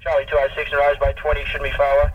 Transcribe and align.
Charlie 0.00 0.26
206 0.26 0.70
and 0.72 0.80
Rose 0.80 0.98
Bay 1.00 1.12
20 1.16 1.44
shouldn't 1.48 1.70
be 1.70 1.76
far 1.76 1.88
away. 2.00 2.10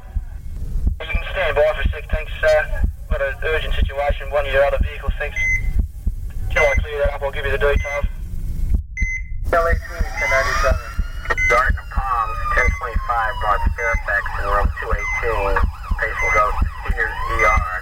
You 1.01 1.07
can 1.07 1.23
stand 1.31 1.55
by 1.55 1.65
for 1.73 1.81
a 1.81 1.89
sec, 1.89 2.05
thanks. 2.11 2.31
Uh, 2.43 2.85
got 3.09 3.21
an 3.21 3.33
urgent 3.43 3.73
situation, 3.73 4.29
one 4.29 4.45
of 4.45 4.53
your 4.53 4.63
other 4.65 4.79
vehicles, 4.83 5.13
thanks. 5.17 5.37
Till 6.51 6.63
I 6.63 6.75
clear 6.81 6.99
that 7.05 7.13
up, 7.13 7.21
I'll 7.21 7.31
give 7.31 7.45
you 7.45 7.51
the 7.51 7.57
details. 7.57 8.05
LA 9.49 9.73
1097. 9.73 10.99
Garden 11.49 11.81
Palms, 11.89 12.37
1025 12.77 13.33
North 13.41 13.65
Fairfax 13.73 14.23
in 14.37 14.45
room 14.45 14.69
218. 14.85 15.57
Patient 15.97 16.31
goes 16.37 16.53
Sears 16.93 17.09
ER. 17.09 17.78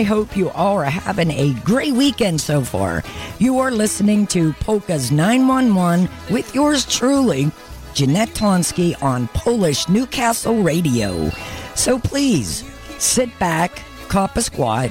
I 0.00 0.02
hope 0.02 0.34
you 0.34 0.48
all 0.52 0.78
are 0.78 0.84
having 0.84 1.30
a 1.30 1.52
great 1.62 1.92
weekend 1.92 2.40
so 2.40 2.62
far. 2.62 3.04
You 3.38 3.58
are 3.58 3.70
listening 3.70 4.26
to 4.28 4.54
Polka's 4.54 5.12
911 5.12 6.08
with 6.30 6.54
yours 6.54 6.86
truly, 6.86 7.50
Jeanette 7.92 8.30
Tonski 8.30 8.94
on 9.02 9.28
Polish 9.34 9.90
Newcastle 9.90 10.62
Radio. 10.62 11.28
So 11.74 11.98
please 11.98 12.64
sit 12.96 13.28
back, 13.38 13.82
cop 14.08 14.38
a 14.38 14.40
squat. 14.40 14.90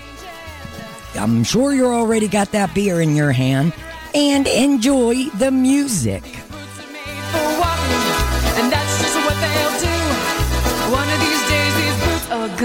I'm 1.16 1.44
sure 1.44 1.74
you 1.74 1.88
already 1.88 2.28
got 2.28 2.52
that 2.52 2.76
beer 2.76 3.02
in 3.02 3.16
your 3.16 3.32
hand 3.32 3.74
and 4.14 4.46
enjoy 4.46 5.24
the 5.40 5.50
music. 5.50 6.22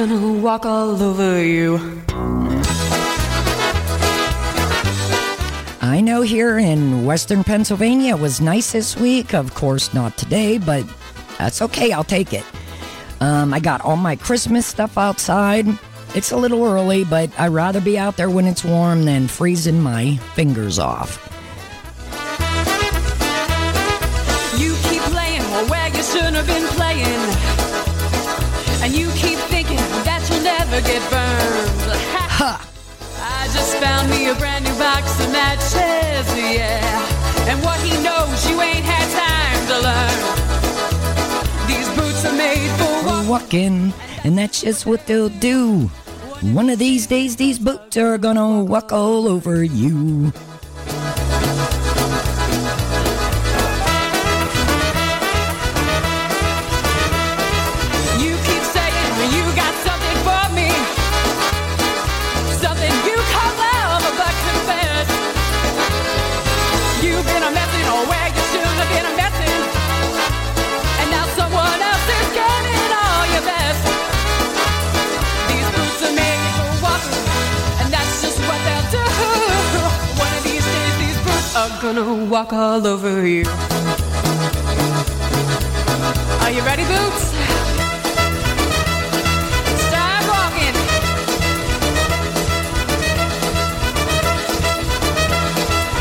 Gonna 0.09 0.33
walk 0.41 0.67
all 0.67 1.03
over 1.03 1.43
you. 1.43 1.77
I 5.81 6.01
know 6.03 6.21
here 6.23 6.59
in 6.59 7.07
Western 7.07 7.43
Pennsylvania 7.43 8.17
it 8.17 8.21
was 8.21 8.41
nice 8.41 8.73
this 8.73 8.97
week. 8.97 9.33
Of 9.33 9.55
course, 9.55 9.95
not 9.95 10.17
today, 10.19 10.59
but 10.59 10.85
that's 11.39 11.63
okay. 11.63 11.93
I'll 11.93 12.05
take 12.05 12.35
it. 12.35 12.45
Um, 13.21 13.55
I 13.55 13.61
got 13.61 13.81
all 13.81 13.97
my 13.97 14.17
Christmas 14.17 14.67
stuff 14.67 14.99
outside. 14.99 15.67
It's 16.15 16.33
a 16.33 16.37
little 16.37 16.65
early, 16.65 17.05
but 17.05 17.31
I'd 17.39 17.49
rather 17.49 17.81
be 17.81 17.99
out 17.99 18.17
there 18.17 18.29
when 18.29 18.45
it's 18.45 18.65
warm 18.65 19.05
than 19.05 19.27
freezing 19.27 19.81
my 19.81 20.17
fingers 20.35 20.79
off. 20.79 21.19
You 24.59 24.77
keep 24.83 25.03
playing 25.13 25.43
where 25.71 25.89
you 25.89 26.03
shouldn't 26.03 26.37
have 26.37 26.47
been 26.47 26.67
playing, 26.77 27.34
never 30.75 30.87
get 30.87 31.03
burned. 31.11 31.81
Ha! 32.39 32.69
I 33.21 33.47
just 33.53 33.77
found 33.77 34.11
me 34.11 34.29
a 34.29 34.35
brand 34.35 34.65
new 34.65 34.75
box 34.79 35.21
of 35.25 35.31
matches, 35.31 36.27
yeah. 36.37 37.49
And 37.49 37.63
what 37.63 37.79
he 37.81 37.93
knows, 38.03 38.49
you 38.49 38.61
ain't 38.61 38.85
had 38.85 39.07
time 39.15 39.67
to 39.71 39.77
learn. 39.87 40.19
These 41.69 41.89
boots 41.97 42.25
are 42.25 42.37
made 42.37 42.71
for 42.79 43.07
walking. 43.07 43.29
Walking, 43.29 43.93
and 44.25 44.39
that's 44.39 44.63
just 44.63 44.87
what 44.87 45.07
they'll 45.07 45.29
do. 45.29 45.91
One 46.43 46.69
of 46.69 46.79
these 46.79 47.07
days, 47.07 47.37
these 47.37 47.59
boots 47.59 47.97
are 47.97 48.19
gonna 48.19 48.65
walk 48.65 48.93
all 48.93 49.29
over 49.29 49.63
you. 49.63 50.33
You 50.33 50.33
gonna 81.85 82.25
walk 82.31 82.51
all 82.51 82.87
over 82.87 83.27
you. 83.27 83.45
Are 86.43 86.51
you 86.51 86.63
ready, 86.63 86.85
boots? 86.85 87.25
Start 89.89 90.25
walking. 90.33 90.77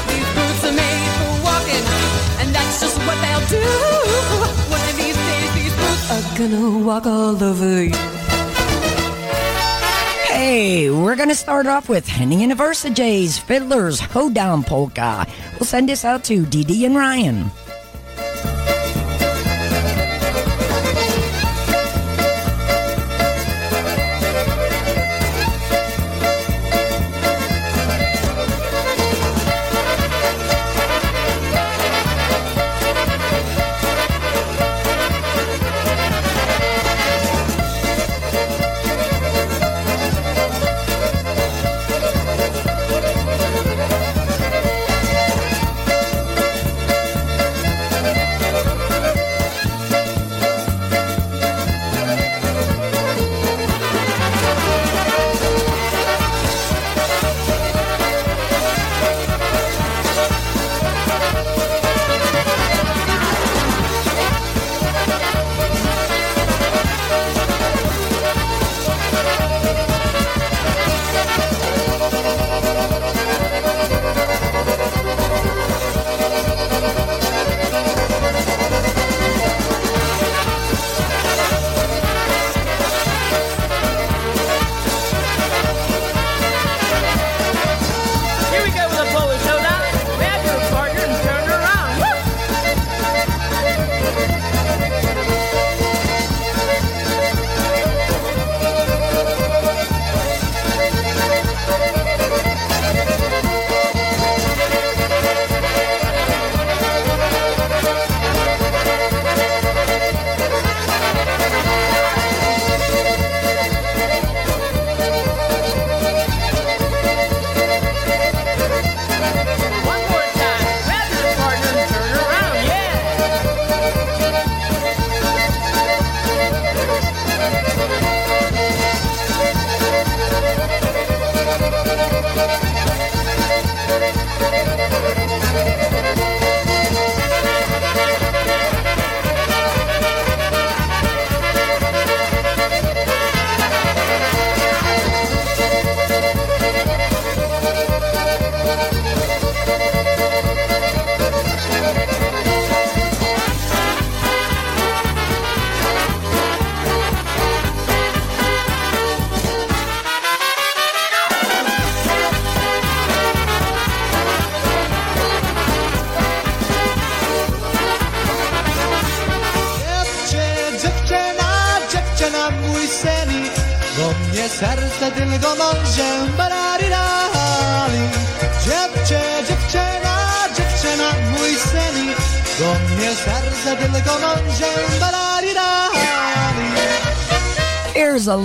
These 0.08 0.30
boots 0.38 0.64
are 0.70 0.76
made 0.84 1.12
for 1.20 1.34
walking, 1.50 1.86
and 2.40 2.56
that's 2.56 2.80
just 2.80 2.98
what 3.00 3.18
they'll 3.24 3.48
do. 3.50 3.68
One 4.72 4.84
of 4.90 4.96
these 4.96 5.18
days, 5.18 5.50
these 5.54 5.76
boots 5.82 6.06
are 6.16 6.26
gonna 6.38 6.80
walk 6.80 7.06
all 7.06 7.44
over 7.44 7.84
you. 7.84 8.23
Hey, 10.44 10.90
we're 10.90 11.16
gonna 11.16 11.36
start 11.36 11.68
off 11.68 11.88
with 11.88 12.06
Henny 12.06 12.42
University's 12.42 13.40
Fiddler's 13.40 14.02
Hoedown 14.02 14.64
Polka. 14.64 15.26
We'll 15.54 15.66
send 15.66 15.88
this 15.88 16.04
out 16.04 16.26
to 16.26 16.46
Dee 16.46 16.84
and 16.84 16.98
Ryan. 16.98 17.50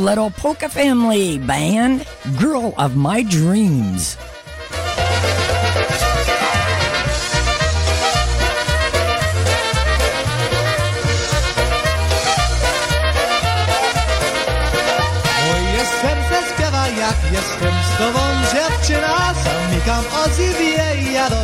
Little 0.08 0.30
polka 0.30 0.70
family 0.70 1.36
band, 1.36 2.06
Girl 2.40 2.72
of 2.78 2.96
My 2.96 3.22
Dreams. 3.22 4.16
Jak 16.98 17.32
jestem 17.32 17.74
z 17.84 17.98
tobą 17.98 18.20
dziewczyna 18.52 19.34
Zamykam 19.44 20.04
oczy 20.24 20.52
wie 20.58 21.12
ja 21.12 21.30
do 21.30 21.36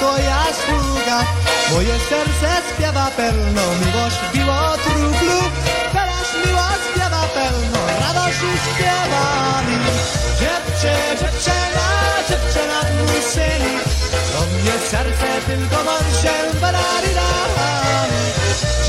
to 0.00 0.18
ja 0.18 0.42
sługa 0.64 1.24
Moje 1.72 1.98
serce 2.08 2.62
śpiewa 2.74 3.10
pełno 3.16 3.62
miłość 3.80 4.16
biło 4.34 4.76
trublu 4.84 5.38
ci 8.42 8.48
śpiewali 8.64 9.78
Dziewczę, 10.40 10.94
dziewczę, 11.20 11.56
na 11.74 11.88
dziewczę 12.28 12.66
nad 12.66 12.88
mój 12.98 13.22
syn 13.32 13.62
To 14.32 14.40
mnie 14.46 14.78
serce 14.90 15.30
tylko 15.46 15.84
mam 15.84 16.06
się 16.22 16.60
bararirami 16.60 18.22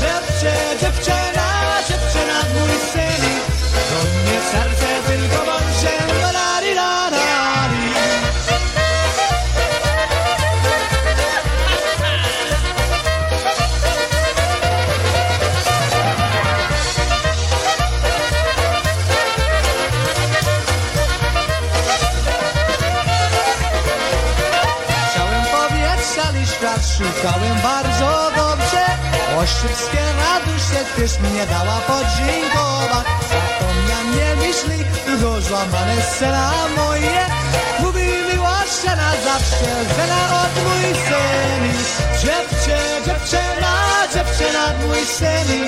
Dziewczę, 0.00 0.54
dziewczę, 0.80 1.32
na 2.26 2.60
mój 2.60 2.70
syn 2.92 3.43
szukałem 26.96 27.56
bardzo 27.62 28.30
dobrze. 28.36 28.84
Oszczypskie 29.38 29.98
radusze 30.20 30.80
też 30.96 31.18
mnie 31.18 31.46
dała 31.46 31.80
podziękować 31.80 33.06
Zapomnianie 33.30 34.36
myśli, 34.36 34.84
rozłamane 35.22 36.02
sera 36.02 36.50
moje. 36.76 37.26
Mówiła 37.80 38.60
się 38.82 38.96
na 38.96 39.12
zawsze, 39.24 39.70
wena 39.96 40.42
od 40.42 40.64
mój 40.64 40.94
seni 41.08 41.74
Dziewczę, 42.20 42.78
dziewczyna, 43.06 43.74
dziewczyna 44.14 44.64
od 44.64 44.86
mój 44.86 45.06
seni 45.06 45.60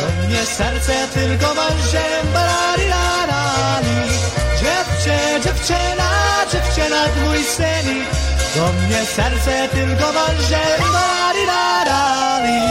Do 0.00 0.26
mnie 0.26 0.46
serce 0.46 1.08
tylko 1.14 1.54
marzem, 1.54 2.26
barari, 2.34 2.90
barari 2.90 4.21
Dziewczę, 4.62 5.40
dziewczyna, 5.44 6.10
dziewczyna 6.52 7.06
mój 7.24 7.44
syn 7.44 8.04
Do 8.56 8.72
mnie 8.72 9.06
serce 9.06 9.68
tylko 9.68 10.12
mężem 10.12 10.92
bararirarani 10.92 12.62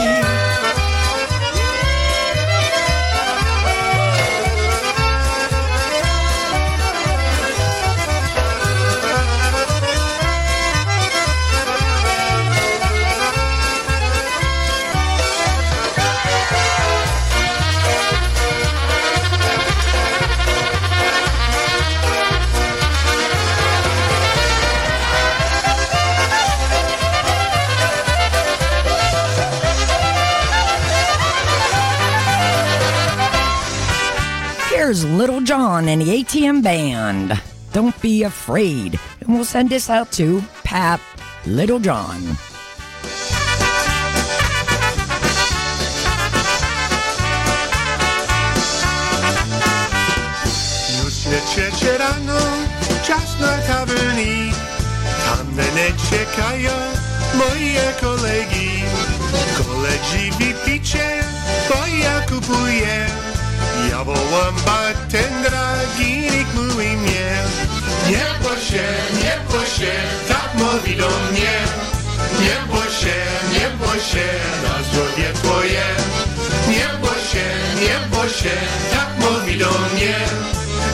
Here's 34.92 35.06
Little 35.06 35.40
John 35.40 35.88
and 35.88 36.02
the 36.02 36.22
ATM 36.22 36.62
Band. 36.62 37.40
Don't 37.72 37.98
be 38.02 38.24
afraid. 38.24 39.00
And 39.20 39.32
we'll 39.32 39.46
send 39.46 39.70
this 39.70 39.88
out 39.88 40.12
to 40.12 40.44
Pap 40.64 41.00
Little 41.46 41.80
John. 41.80 42.20
Już 51.04 51.14
się 51.14 51.40
trzecie 51.46 51.98
rano, 51.98 52.40
czas 53.06 53.40
na 53.40 53.58
tawerni. 53.58 54.52
Tam 55.24 55.46
mnie 55.52 55.92
czekają 56.10 56.72
moje 57.34 57.92
kolegi. 58.00 58.82
Koledzy 59.56 60.30
wypicie, 60.38 61.24
bo 61.68 61.86
ja 61.86 62.20
kupuję. 62.20 63.31
Ja 63.90 64.04
wołam 64.04 64.54
bartendra, 64.66 65.74
ginik 65.98 66.48
mówi 66.54 66.96
mnie. 66.96 67.30
Nie 68.08 68.26
bój 68.42 68.56
się, 68.68 68.86
nie 69.22 69.34
bój 69.50 69.66
się, 69.66 69.92
tak 70.28 70.54
mówi 70.54 70.96
do 70.96 71.08
mnie. 71.08 71.54
Nie 72.40 72.56
bój 72.70 72.88
się, 73.00 73.16
nie 73.52 73.66
się, 74.00 74.28
na 74.62 74.82
zdrowie 74.82 75.32
twoje. 75.34 75.84
Nie 76.68 76.88
bój 77.00 77.20
się, 77.32 77.46
nie 77.80 78.28
się, 78.30 78.56
tak 78.90 79.08
mówi 79.18 79.58
do 79.58 79.70
mnie. 79.70 80.16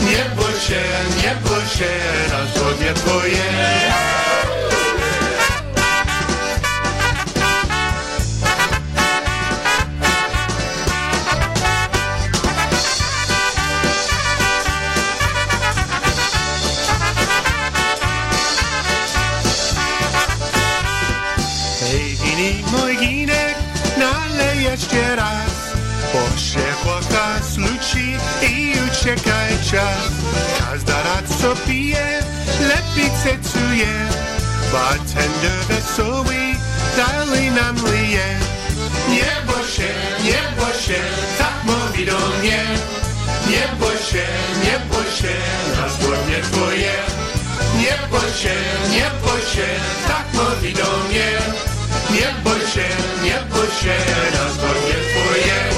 Nie 0.02 0.24
bój 0.36 0.60
się, 0.66 0.82
nie 1.22 1.36
bój 1.44 1.66
się, 1.78 1.92
na 2.30 2.46
zdrowie 2.46 2.94
twoje. 2.94 4.17
čas. 29.70 30.12
Každá 30.58 30.96
rád 31.02 31.24
co 31.40 31.54
pije, 31.68 32.24
lepice 32.68 33.30
cuje. 33.44 33.94
Bartender 34.72 35.58
veselý, 35.68 36.56
dali 36.96 37.50
nám 37.50 37.76
lije. 37.84 38.40
Neboše, 39.08 39.92
neboše, 40.24 41.00
tak 41.38 41.64
mluví 41.64 42.04
do 42.04 42.20
mě. 42.40 42.64
Neboše, 43.48 44.26
neboše, 44.64 45.36
na 45.76 45.88
zborně 45.88 46.38
tvoje. 46.50 46.96
Neboše, 47.76 48.56
neboše, 48.88 49.68
tak 50.08 50.24
mluví 50.32 50.72
do 50.74 50.90
mě. 51.08 51.28
Neboše, 52.10 52.88
neboše, 53.22 53.96
na 54.34 54.44
zborně 54.52 54.96
tvoje. 55.12 55.77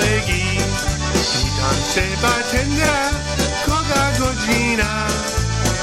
Kolegi. 0.00 0.44
Witam 1.42 1.78
cię, 1.94 2.02
bartendera, 2.22 3.10
koga 3.66 4.04
godzina. 4.18 5.06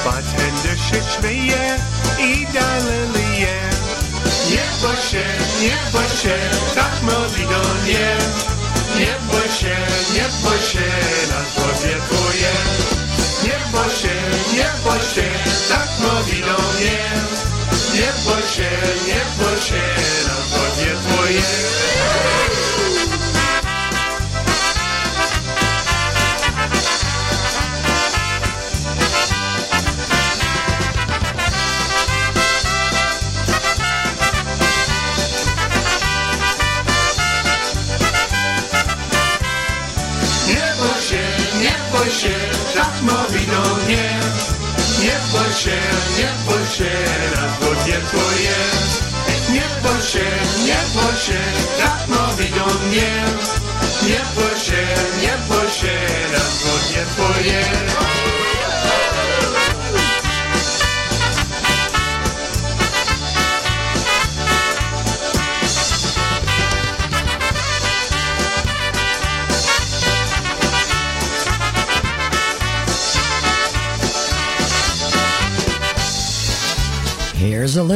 Bartender 0.05 0.77
się 0.87 0.99
śmieje 1.13 1.77
i 2.19 2.47
dalej 2.53 3.03
lije. 3.15 3.57
Nie 4.51 4.65
bój 4.81 4.97
się, 5.09 5.25
nie 5.61 5.77
bój 5.91 6.09
się, 6.21 6.35
tak 6.75 6.93
mówi 7.01 7.43
do 7.43 7.61
mnie. 7.83 8.07
Nie 8.99 9.13
bój 9.27 9.49
się, 9.59 9.77
nie 10.13 10.27
bój 10.43 10.59
się, 10.69 10.87
na 11.29 11.39
zdrowie 11.49 11.95
twoje. 12.07 12.53
Nie 13.43 13.57
bój 13.71 13.91
się, 13.99 14.15
nie 14.53 14.69
bój 14.83 15.01
się, 15.13 15.27
tak 15.69 15.89
mówi 15.99 16.41
do 16.41 16.57
mnie. 16.73 16.99
Nie 17.93 18.11
bój 18.25 18.43
się, 18.55 18.69
nie 19.07 19.16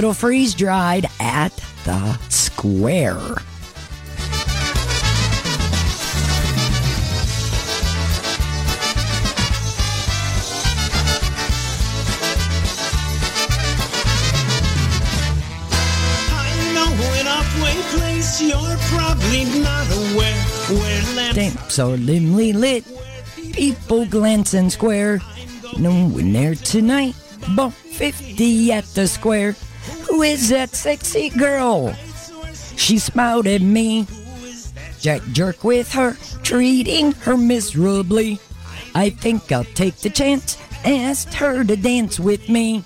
little 0.01 0.15
freeze 0.15 0.55
dried 0.55 1.05
at 1.19 1.55
the 1.85 2.17
square. 2.27 3.19
I 16.31 16.49
know 16.73 16.89
an 17.19 17.27
off-way 17.27 17.77
place 17.91 18.41
you're 18.41 18.57
probably 18.89 19.45
not 19.61 19.85
aware 19.91 20.33
where 20.79 21.15
lamps 21.15 21.35
Damn, 21.35 21.69
so 21.69 21.95
dimly 21.95 22.53
lit. 22.53 22.85
People 23.53 24.07
glancing 24.07 24.71
square. 24.71 25.21
No 25.77 25.91
one 26.07 26.33
there 26.33 26.55
tonight. 26.55 27.13
Bump 27.55 27.75
50 27.75 28.71
at 28.71 28.85
the 28.95 29.07
square. 29.07 29.55
Who 30.11 30.23
is 30.23 30.49
that 30.49 30.75
sexy 30.75 31.29
girl? 31.29 31.95
She 32.75 32.99
smiled 32.99 33.47
at 33.47 33.61
me. 33.61 34.05
Jack 34.99 35.21
jerk 35.31 35.63
with 35.63 35.93
her, 35.93 36.17
treating 36.43 37.13
her 37.23 37.37
miserably. 37.37 38.37
I 38.93 39.11
think 39.11 39.49
I'll 39.53 39.63
take 39.63 39.95
the 39.95 40.09
chance. 40.09 40.57
Asked 40.83 41.33
her 41.35 41.63
to 41.63 41.77
dance 41.77 42.19
with 42.19 42.49
me. 42.49 42.83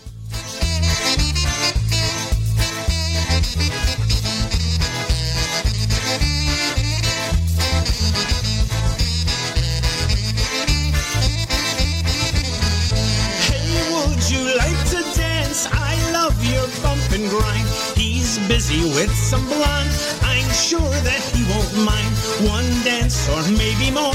Some 19.25 19.45
blonde. 19.47 19.89
I'm 20.21 20.45
sure 20.53 20.93
that 21.01 21.21
he 21.33 21.41
won't 21.49 21.73
mind 21.81 22.13
one 22.45 22.69
dance 22.85 23.25
or 23.33 23.41
maybe 23.57 23.89
more. 23.89 24.13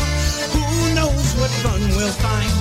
Who 0.55 0.95
knows 0.95 1.35
what 1.35 1.51
fun 1.67 1.83
we'll 1.99 2.15
find? 2.23 2.53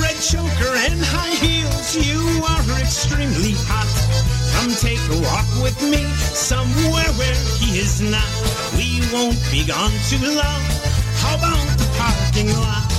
Red 0.00 0.16
choker 0.16 0.72
and 0.88 0.96
high 1.04 1.36
heels, 1.36 1.92
you 2.00 2.24
are 2.48 2.80
extremely 2.80 3.52
hot. 3.68 3.92
Come 4.56 4.72
take 4.80 5.04
a 5.12 5.20
walk 5.20 5.48
with 5.60 5.76
me 5.84 6.00
somewhere 6.32 7.12
where 7.20 7.38
he 7.60 7.78
is 7.78 8.00
not. 8.00 8.32
We 8.72 9.04
won't 9.12 9.40
be 9.52 9.68
gone 9.68 9.92
too 10.08 10.24
long. 10.32 10.64
How 11.20 11.36
about 11.36 11.68
the 11.76 11.88
parking 12.00 12.48
lot? 12.56 12.97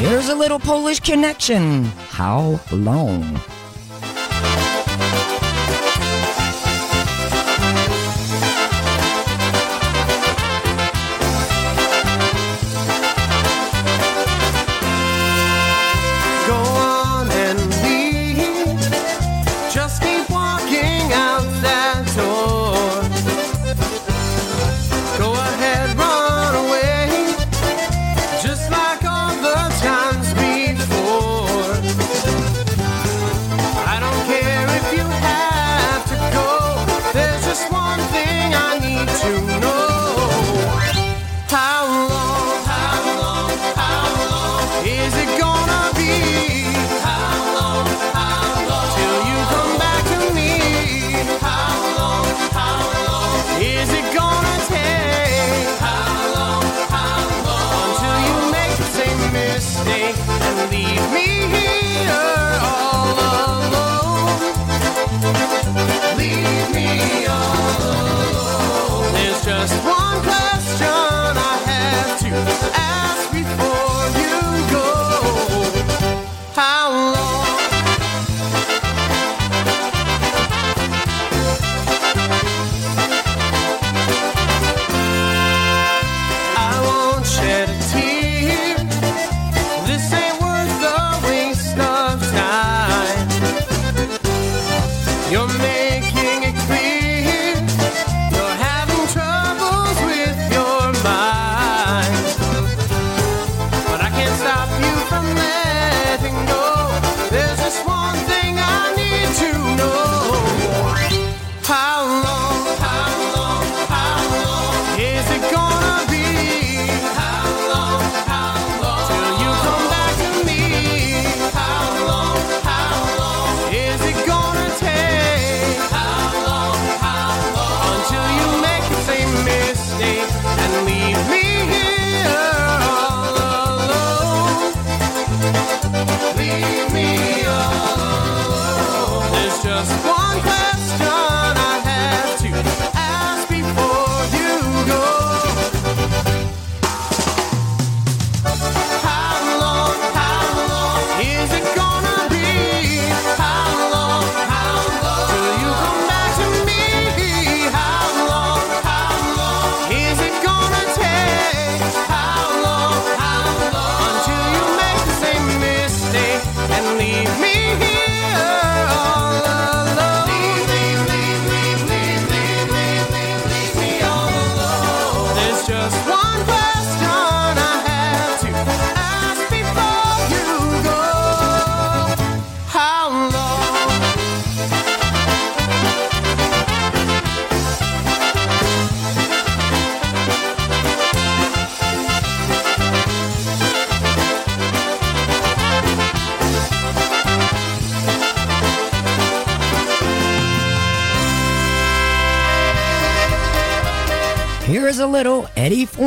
Here's 0.00 0.28
a 0.28 0.34
little 0.34 0.58
Polish 0.58 1.00
connection. 1.00 1.84
How 2.10 2.60
long? 2.70 3.40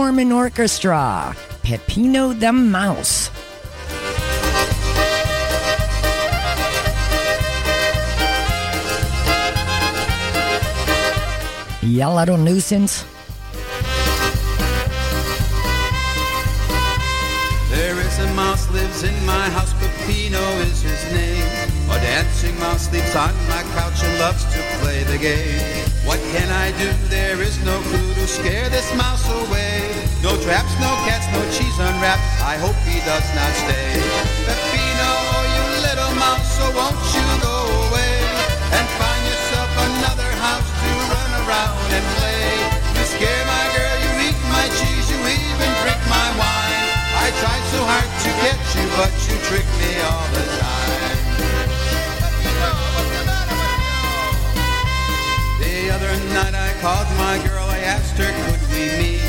Foreman 0.09 0.31
Orchestra, 0.31 1.35
Pepino 1.61 2.33
the 2.33 2.51
Mouse. 2.51 3.29
Ya 11.83 12.11
little 12.11 12.37
nuisance. 12.37 13.05
There 17.69 17.99
is 17.99 18.17
a 18.17 18.33
mouse 18.33 18.67
lives 18.71 19.03
in 19.03 19.13
my 19.27 19.47
house, 19.53 19.73
Peppino 19.73 20.41
is 20.65 20.81
his 20.81 21.03
name. 21.13 21.45
A 21.91 21.99
dancing 22.01 22.57
mouse 22.59 22.89
sleeps 22.89 23.15
on 23.15 23.35
my 23.47 23.61
couch 23.77 24.03
and 24.03 24.17
loves 24.17 24.43
to 24.45 24.59
play 24.81 25.03
the 25.03 25.19
game. 25.19 25.89
What 26.05 26.19
can 26.33 26.49
I 26.49 26.71
do? 26.79 26.89
There 27.09 27.39
is 27.41 27.63
no 27.63 27.79
clue 27.81 28.13
to 28.15 28.27
scare 28.27 28.69
this 28.69 28.89
mouse 28.95 29.29
away. 29.29 29.98
No 30.21 30.35
traps, 30.43 30.75
no 30.83 30.91
cats, 31.07 31.31
no 31.31 31.39
cheese 31.47 31.79
unwrapped. 31.79 32.19
I 32.43 32.59
hope 32.59 32.75
he 32.83 32.99
does 33.07 33.23
not 33.39 33.51
stay. 33.55 34.03
Peppino, 34.43 35.11
oh 35.31 35.43
you 35.55 35.63
little 35.79 36.11
mouse, 36.19 36.59
so 36.59 36.67
won't 36.75 36.99
you 37.15 37.23
go 37.39 37.55
away 37.87 38.19
and 38.75 38.85
find 38.99 39.23
yourself 39.23 39.71
another 39.79 40.27
house 40.43 40.67
to 40.67 40.91
run 41.07 41.31
around 41.47 41.79
and 41.95 42.03
play? 42.19 42.51
You 42.99 43.05
scare 43.07 43.43
my 43.47 43.65
girl, 43.71 43.95
you 44.03 44.11
eat 44.27 44.39
my 44.51 44.67
cheese, 44.75 45.07
you 45.07 45.19
even 45.23 45.71
drink 45.87 46.03
my 46.11 46.27
wine. 46.35 46.87
I 47.15 47.31
tried 47.39 47.65
so 47.71 47.79
hard 47.87 48.11
to 48.11 48.29
get 48.43 48.59
you, 48.75 48.85
but 48.99 49.15
you 49.23 49.39
trick 49.47 49.67
me 49.79 50.03
all 50.03 50.27
the 50.35 50.45
time. 50.59 51.15
The 55.63 55.95
other 55.95 56.11
night 56.35 56.55
I 56.59 56.75
called 56.83 57.07
my 57.15 57.39
girl, 57.47 57.71
I 57.71 57.79
asked 57.87 58.19
her, 58.19 58.27
could 58.27 58.63
we 58.75 58.83
meet? 58.99 59.28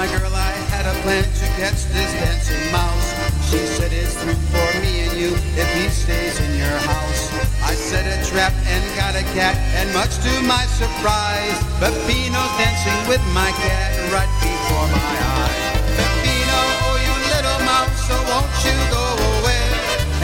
my 0.00 0.08
girl 0.16 0.32
I 0.32 0.56
had 0.72 0.88
a 0.88 0.96
plan 1.04 1.28
to 1.28 1.46
catch 1.60 1.84
this 1.92 2.08
dancing 2.24 2.64
mouse. 2.72 3.08
She 3.52 3.60
said 3.68 3.92
it's 3.92 4.16
through 4.16 4.40
for 4.48 4.70
me 4.80 5.04
and 5.04 5.12
you 5.12 5.36
if 5.60 5.68
he 5.76 5.92
stays 5.92 6.40
in 6.40 6.56
your 6.56 6.78
house. 6.88 7.28
I 7.60 7.76
set 7.76 8.08
a 8.08 8.16
trap 8.24 8.56
and 8.64 8.80
got 8.96 9.12
a 9.12 9.20
cat, 9.36 9.60
and 9.76 9.92
much 9.92 10.16
to 10.24 10.32
my 10.48 10.64
surprise, 10.80 11.52
Peppino's 11.84 12.52
dancing 12.56 12.96
with 13.12 13.20
my 13.36 13.52
cat 13.60 13.92
right 14.08 14.32
before 14.40 14.88
my 14.88 15.16
eyes. 15.36 15.68
Peppino, 15.92 16.60
oh 16.88 16.96
you 17.04 17.14
little 17.36 17.60
mouse, 17.68 18.00
so 18.08 18.16
won't 18.32 18.56
you 18.64 18.72
go 18.88 19.04
away 19.36 19.68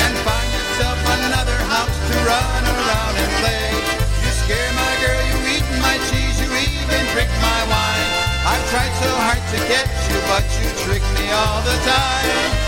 and 0.01 0.12
find 0.25 0.49
yourself 0.57 0.97
another 1.21 1.61
house 1.69 1.97
to 2.09 2.15
run 2.25 2.62
around 2.65 3.15
and 3.21 3.33
play? 3.45 3.69
You 4.25 4.31
scare 4.41 4.73
my 4.73 4.93
girl, 5.05 5.21
you 5.21 5.39
eat 5.53 5.69
my 5.85 6.01
cheese, 6.09 6.41
you 6.41 6.49
even 6.65 7.03
drink 7.12 7.29
my 7.45 7.61
wine. 7.69 8.06
I've 8.49 8.71
tried 8.71 8.95
so 9.03 9.11
hard 9.11 9.43
to 9.51 9.59
get 9.67 9.89
you, 10.07 10.19
but 10.31 10.45
you 10.63 10.71
trick 10.85 11.03
me 11.19 11.33
all 11.33 11.63
the 11.63 11.75
time. 11.83 12.67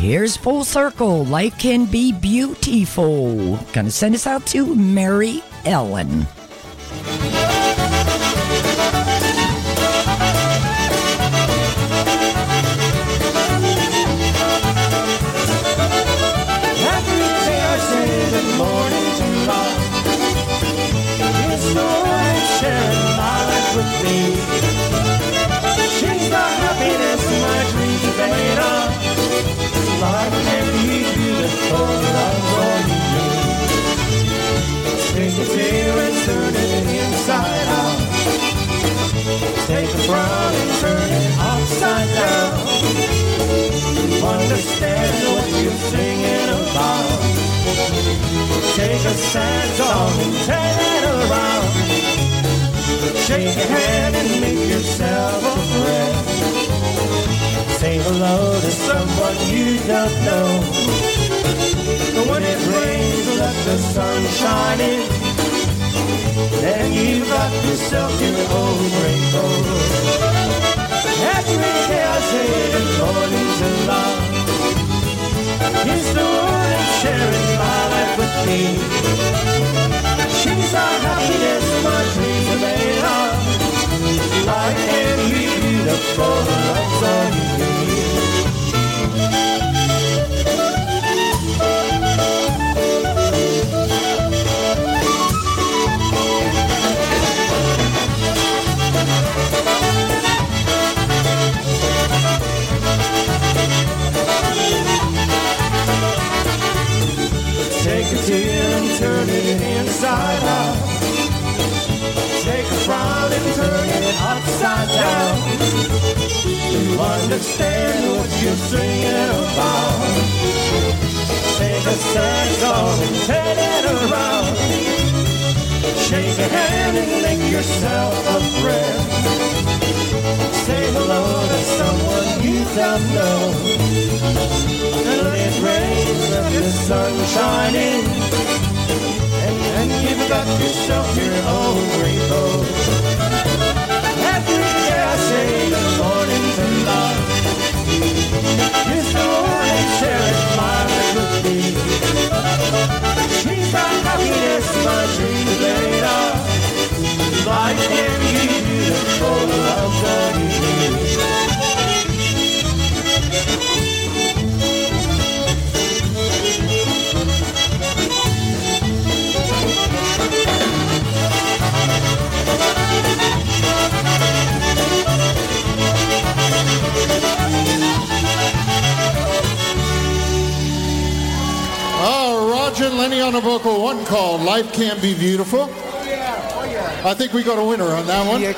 Here's 0.00 0.36
full 0.36 0.64
circle. 0.64 1.24
Life 1.24 1.56
can 1.58 1.84
be 1.86 2.12
beautiful. 2.12 3.58
Gonna 3.72 3.92
send 3.92 4.16
us 4.16 4.26
out 4.26 4.44
to 4.46 4.74
Mary 4.74 5.40
Ellen. 5.66 6.26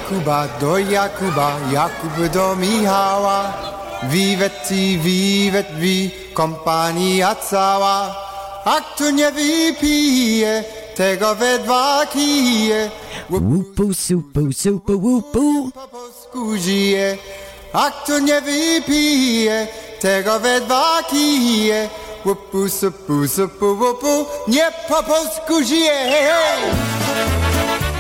Jakuba 0.09 0.49
do 0.59 0.79
Jakuba, 0.79 1.61
Jakub 1.71 2.33
do 2.33 2.57
Michała. 2.57 3.53
Vivet 4.09 4.69
ti, 4.69 4.99
vivet 4.99 5.67
vi, 5.77 6.11
kompania 6.35 7.35
cała. 7.35 8.17
A 8.65 8.81
kto 8.81 9.11
nie 9.11 9.33
wypije, 9.33 10.65
tego 10.97 11.35
we 11.35 11.59
dwa 11.59 12.07
kije. 12.07 12.91
Soupoo, 14.53 14.99
whoopoo. 14.99 15.71
Po 15.75 15.89
polsku 15.89 16.57
żyje. 16.57 17.19
A 17.73 17.91
kto 17.91 18.19
nie 18.19 18.41
wypije, 18.41 19.67
tego 20.01 20.41
we 20.41 20.61
dwa 20.61 21.03
kije. 21.11 21.89
Łupu, 22.25 22.69
supu, 22.69 23.29
supu, 23.29 23.67
łupu, 23.67 24.27
nie 24.49 24.73
po 24.89 25.03
polsku 25.03 25.65
żyje. 25.65 25.93
Hey, 25.93 26.29
hey. 26.29 26.98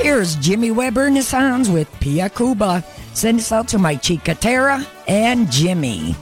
Here's 0.08 0.36
Jimmy 0.36 0.70
Weber 0.70 1.12
Sounds 1.20 1.68
with 1.68 1.86
Pije 2.00 2.34
Kuba. 2.34 2.82
Send 3.12 3.40
this 3.40 3.52
out 3.52 3.68
to 3.68 3.78
my 3.78 3.94
chica 3.94 4.34
Tara 4.34 4.80
and 5.06 5.52
Jimmy. 5.52 6.16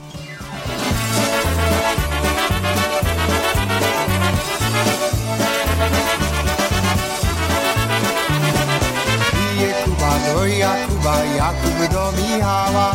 Jakub 11.37 11.79
do 11.89 12.11
Michała. 12.11 12.91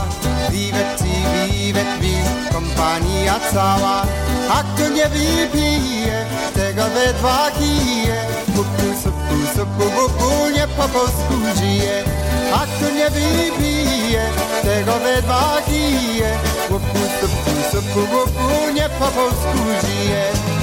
Vivet 0.51 0.99
ti, 0.99 1.17
vivet 1.49 2.01
vi, 2.01 2.17
kompania 2.53 3.41
cała. 3.53 4.07
A 4.51 4.63
kto 4.63 4.89
nie 4.89 5.09
wypije, 5.09 6.27
tego 6.55 6.85
we 6.85 7.13
dwa 7.13 7.51
kije. 7.51 8.32
Pupu, 9.63 9.85
supu, 9.85 9.91
supu, 9.91 10.09
pupu, 10.19 10.51
nie 10.51 10.67
po 10.69 10.89
polsku 10.89 11.35
żyje. 11.57 12.05
A 12.55 12.67
kto 12.67 12.91
nie 12.91 13.11
wypije, 13.11 14.23
tego 14.63 14.99
we 14.99 15.23
dwa 15.23 15.63
kije. 15.67 16.39
Pupu, 16.69 16.99
supu, 17.21 17.51
supu, 17.73 18.07
pupu, 18.07 18.73
nie 18.75 18.89
po 18.89 19.07
polsku 19.07 19.59
żyje. 19.87 20.62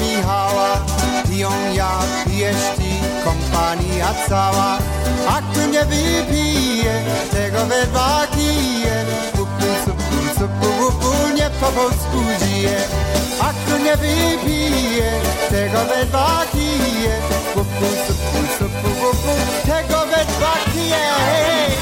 Michała. 0.00 0.70
Piją 1.28 1.50
ja, 1.74 1.90
pijesz 2.26 2.64
kompania 3.24 4.14
cała. 4.28 4.78
A 5.28 5.42
kto 5.42 5.66
nie 5.66 5.84
wypije, 5.84 7.02
tego 7.30 7.66
we 7.66 7.86
dwa 7.86 8.26
kije. 8.34 9.04
Pupu, 9.32 9.66
supu, 9.84 10.18
supu, 10.38 10.68
pupu, 10.78 11.12
nie 11.36 11.50
po 11.60 11.66
polsku 11.66 12.18
żyje. 12.40 12.76
A 13.40 13.52
kto 13.52 13.78
nie 13.78 13.96
wypije, 13.96 15.10
tego 15.50 15.78
we 15.84 16.04
dwa 16.06 16.42
kije. 16.52 17.14
Pupu, 17.54 17.86
supu, 18.06 18.40
supu, 18.58 18.88
pupu, 19.00 19.32
tego 19.66 19.98
we 20.06 20.24
dwa 20.24 20.54
kije. 20.72 21.77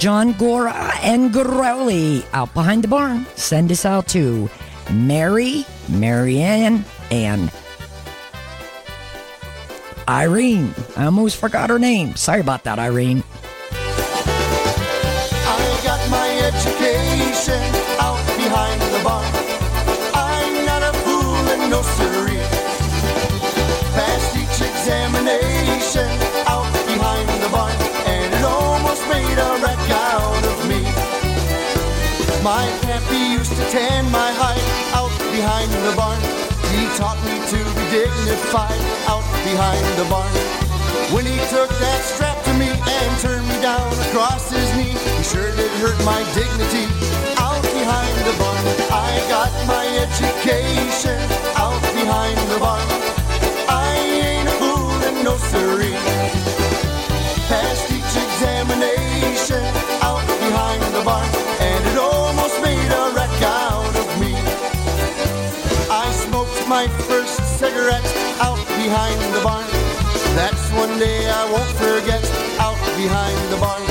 John 0.00 0.32
Gora 0.32 0.92
and 1.02 1.30
Gorale 1.30 2.24
out 2.32 2.54
behind 2.54 2.82
the 2.82 2.88
barn. 2.88 3.26
Send 3.36 3.70
us 3.70 3.84
out 3.84 4.08
to 4.08 4.48
Mary, 4.90 5.66
Marianne, 5.90 6.86
and 7.10 7.52
Irene. 10.08 10.74
I 10.96 11.04
almost 11.04 11.36
forgot 11.36 11.68
her 11.68 11.78
name. 11.78 12.16
Sorry 12.16 12.40
about 12.40 12.64
that, 12.64 12.78
Irene. 12.78 13.22
Tan 33.70 34.10
my 34.10 34.32
hide 34.34 34.58
out 34.98 35.14
behind 35.30 35.70
the 35.86 35.94
barn. 35.94 36.18
He 36.74 36.90
taught 36.98 37.14
me 37.22 37.38
to 37.38 37.58
be 37.78 38.02
dignified 38.02 38.82
out 39.06 39.22
behind 39.46 39.86
the 39.94 40.10
barn. 40.10 40.26
When 41.14 41.22
he 41.22 41.38
took 41.54 41.70
that 41.78 42.02
strap 42.02 42.34
to 42.50 42.52
me 42.58 42.66
and 42.66 43.10
turned 43.22 43.46
me 43.46 43.54
down 43.62 43.86
across 44.10 44.50
his 44.50 44.66
knee, 44.74 44.98
he 44.98 45.22
sure 45.22 45.54
did 45.54 45.70
hurt 45.78 45.94
my 46.02 46.18
dignity 46.34 46.90
out 47.38 47.62
behind 47.62 48.10
the 48.26 48.34
barn. 48.42 48.58
I 48.90 49.14
got 49.30 49.54
my 49.70 49.86
education 50.02 51.22
out 51.54 51.78
behind 51.94 52.42
the 52.50 52.58
barn. 52.58 52.82
I 53.70 53.94
ain't 54.02 54.50
a 54.50 54.56
fool 54.58 54.98
and 55.06 55.22
no 55.22 55.38
siree. 55.38 55.94
Passed 57.46 57.86
each 57.94 58.18
examination 58.18 59.79
my 66.70 66.86
first 67.10 67.58
cigarette 67.58 68.06
out 68.38 68.62
behind 68.78 69.18
the 69.34 69.42
barn. 69.42 69.66
That's 70.38 70.70
one 70.78 70.96
day 71.00 71.26
I 71.28 71.42
won't 71.50 71.74
forget 71.82 72.22
out 72.62 72.78
behind 72.94 73.38
the 73.50 73.58
barn. 73.58 73.82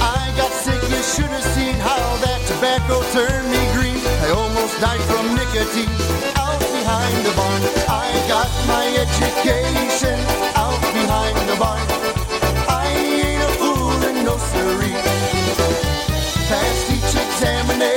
I 0.00 0.32
got 0.34 0.50
sick, 0.64 0.80
you 0.88 1.02
should 1.12 1.28
have 1.28 1.44
seen 1.52 1.74
how 1.74 2.00
that 2.24 2.40
tobacco 2.48 3.04
turned 3.12 3.48
me 3.52 3.60
green. 3.76 4.00
I 4.24 4.32
almost 4.32 4.80
died 4.80 5.04
from 5.12 5.36
nicotine 5.36 5.92
out 6.40 6.56
behind 6.72 7.20
the 7.20 7.34
barn. 7.36 7.60
I 7.84 8.08
got 8.32 8.48
my 8.64 8.86
education 9.04 10.16
out 10.56 10.80
behind 10.96 11.36
the 11.52 11.56
barn. 11.60 11.84
I 12.64 12.96
ain't 12.96 13.44
a 13.44 13.52
fool 13.60 13.92
and 14.08 14.24
no 14.24 14.40
siree. 14.40 14.96
Passed 16.48 16.88
each 16.96 17.12
examination 17.12 17.95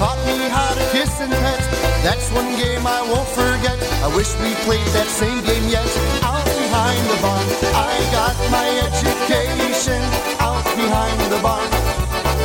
taught 0.00 0.16
me 0.24 0.48
how 0.48 0.72
to 0.72 0.84
kiss 0.96 1.12
and 1.20 1.30
pet. 1.30 1.60
That's 2.00 2.32
one 2.32 2.48
game 2.56 2.86
I 2.86 3.02
won't 3.12 3.28
forget. 3.28 3.76
I 4.00 4.08
wish 4.16 4.32
we 4.40 4.56
played 4.64 4.88
that 4.96 5.08
same 5.20 5.44
game 5.44 5.68
yet. 5.68 5.84
Out 6.24 6.40
behind 6.56 7.02
the 7.12 7.18
barn, 7.20 7.46
I 7.76 7.92
got 8.16 8.36
my 8.48 8.68
education. 8.88 10.00
Out 10.40 10.64
behind 10.80 11.20
the 11.28 11.40
barn, 11.44 11.68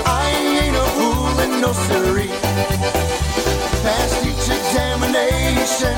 I 0.03 0.25
ain't 0.63 0.75
a 0.75 0.87
fool 0.99 1.35
and 1.43 1.53
no 1.63 1.71
siree. 1.87 2.35
Passed 3.87 4.19
each 4.27 4.47
examination 4.59 5.95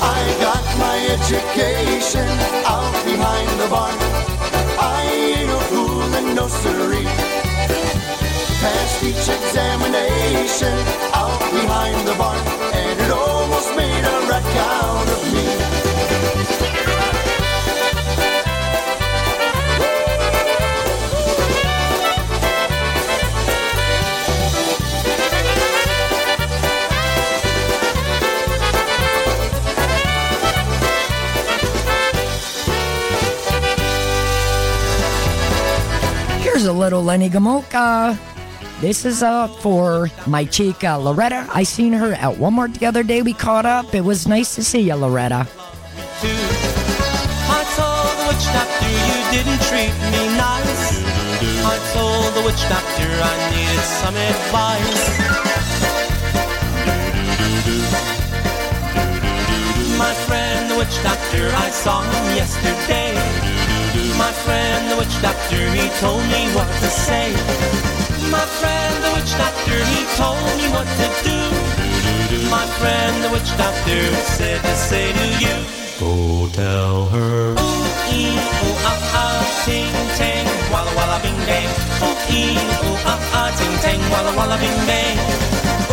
I 0.00 0.20
got 0.40 0.64
my 0.78 0.96
education 1.16 2.28
out 2.64 2.92
behind 3.04 3.50
the 3.60 3.68
barn. 3.68 3.98
I 4.78 5.02
ain't 5.12 5.50
a 5.50 5.60
fool 5.70 6.02
and 6.18 6.34
no 6.34 6.48
siree. 6.48 7.08
Passed 8.62 9.02
each 9.04 9.28
examination 9.38 10.76
out 11.12 11.40
behind 11.52 12.06
the 12.08 12.14
barn, 12.14 12.40
and 12.72 13.00
it 13.00 13.10
almost 13.10 13.74
made 13.76 14.04
a 14.04 14.16
wreck 14.28 14.48
out 14.56 15.08
of 15.08 15.32
me. 15.32 15.57
Here's 36.58 36.66
a 36.66 36.72
little 36.72 37.04
Lenny 37.04 37.30
Gomulka. 37.30 38.18
This 38.80 39.04
is 39.04 39.22
uh, 39.22 39.46
for 39.46 40.10
my 40.26 40.44
chica 40.44 40.98
Loretta. 40.98 41.46
I 41.54 41.62
seen 41.62 41.92
her 41.92 42.14
at 42.14 42.34
Walmart 42.34 42.80
the 42.80 42.86
other 42.86 43.04
day. 43.04 43.22
We 43.22 43.32
caught 43.32 43.64
up. 43.64 43.94
It 43.94 44.00
was 44.00 44.26
nice 44.26 44.56
to 44.56 44.64
see 44.64 44.80
you, 44.80 44.96
Loretta. 44.96 45.46
I 45.46 45.50
told 47.78 48.10
the 48.18 48.26
witch 48.26 48.42
doctor 48.50 48.90
you 48.90 49.22
didn't 49.30 49.62
treat 49.70 49.94
me 50.10 50.34
nice. 50.34 50.98
I 51.62 51.78
told 51.94 52.34
the 52.34 52.42
witch 52.42 52.58
doctor 52.66 53.06
I 53.06 53.38
needed 53.54 53.86
some 54.02 54.18
advice. 54.18 55.14
My 59.96 60.10
friend, 60.26 60.66
the 60.68 60.74
witch 60.76 61.00
doctor, 61.04 61.54
I 61.54 61.70
saw 61.70 62.02
him 62.02 62.34
yesterday. 62.34 63.14
My 64.18 64.32
friend, 64.44 64.90
the 64.90 64.96
witch 64.98 65.16
doctor, 65.22 65.62
he 65.78 65.86
told 66.02 66.22
me 66.34 66.42
what 66.56 66.66
to 66.82 66.88
say. 66.90 67.30
My 68.34 68.44
friend, 68.58 68.94
the 69.04 69.10
witch 69.14 69.32
doctor, 69.38 69.78
he 69.92 70.00
told 70.18 70.42
me 70.58 70.66
what 70.74 70.88
to 71.00 71.06
do. 71.22 71.38
My 72.50 72.66
friend, 72.78 73.14
the 73.24 73.30
witch 73.30 73.50
doctor, 73.56 74.02
said 74.36 74.60
to 74.60 74.74
say 74.74 75.12
to 75.12 75.26
you. 75.38 75.54
Go 76.02 76.48
tell 76.52 77.06
her. 77.14 77.54
Ooh, 77.54 77.84
ee, 78.10 78.34
ooh, 78.34 78.76
ah, 78.90 79.00
ah, 79.22 79.38
ting, 79.64 79.94
ting, 80.18 80.46
walla, 80.72 80.92
walla, 80.98 81.18
bing, 81.22 81.38
bang. 81.46 81.70
Ooh, 82.02 82.18
ee, 82.30 82.58
ooh, 82.58 82.98
ah, 83.06 83.18
ah, 83.38 83.48
ting, 83.58 83.76
ting, 83.84 84.02
walla, 84.10 84.32
walla, 84.36 84.58
bing, 84.58 84.80
bang. 84.86 85.16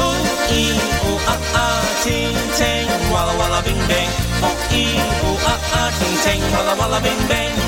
Ooh, 0.02 0.26
ee, 0.50 0.74
ooh, 1.08 1.30
ah, 1.30 1.40
ah, 1.62 1.82
ting, 2.04 2.38
ting, 2.58 2.90
walla, 3.14 3.34
walla, 3.38 3.62
bing, 3.66 3.82
bang. 3.90 4.12
Ooh, 4.46 4.58
ee, 4.74 4.98
ooh, 5.26 5.38
ah, 5.52 5.62
ah, 5.78 5.90
ting, 6.00 6.18
ting, 6.26 6.42
walla, 6.54 6.74
walla, 6.76 7.00
bing, 7.02 7.24
bang. 7.30 7.65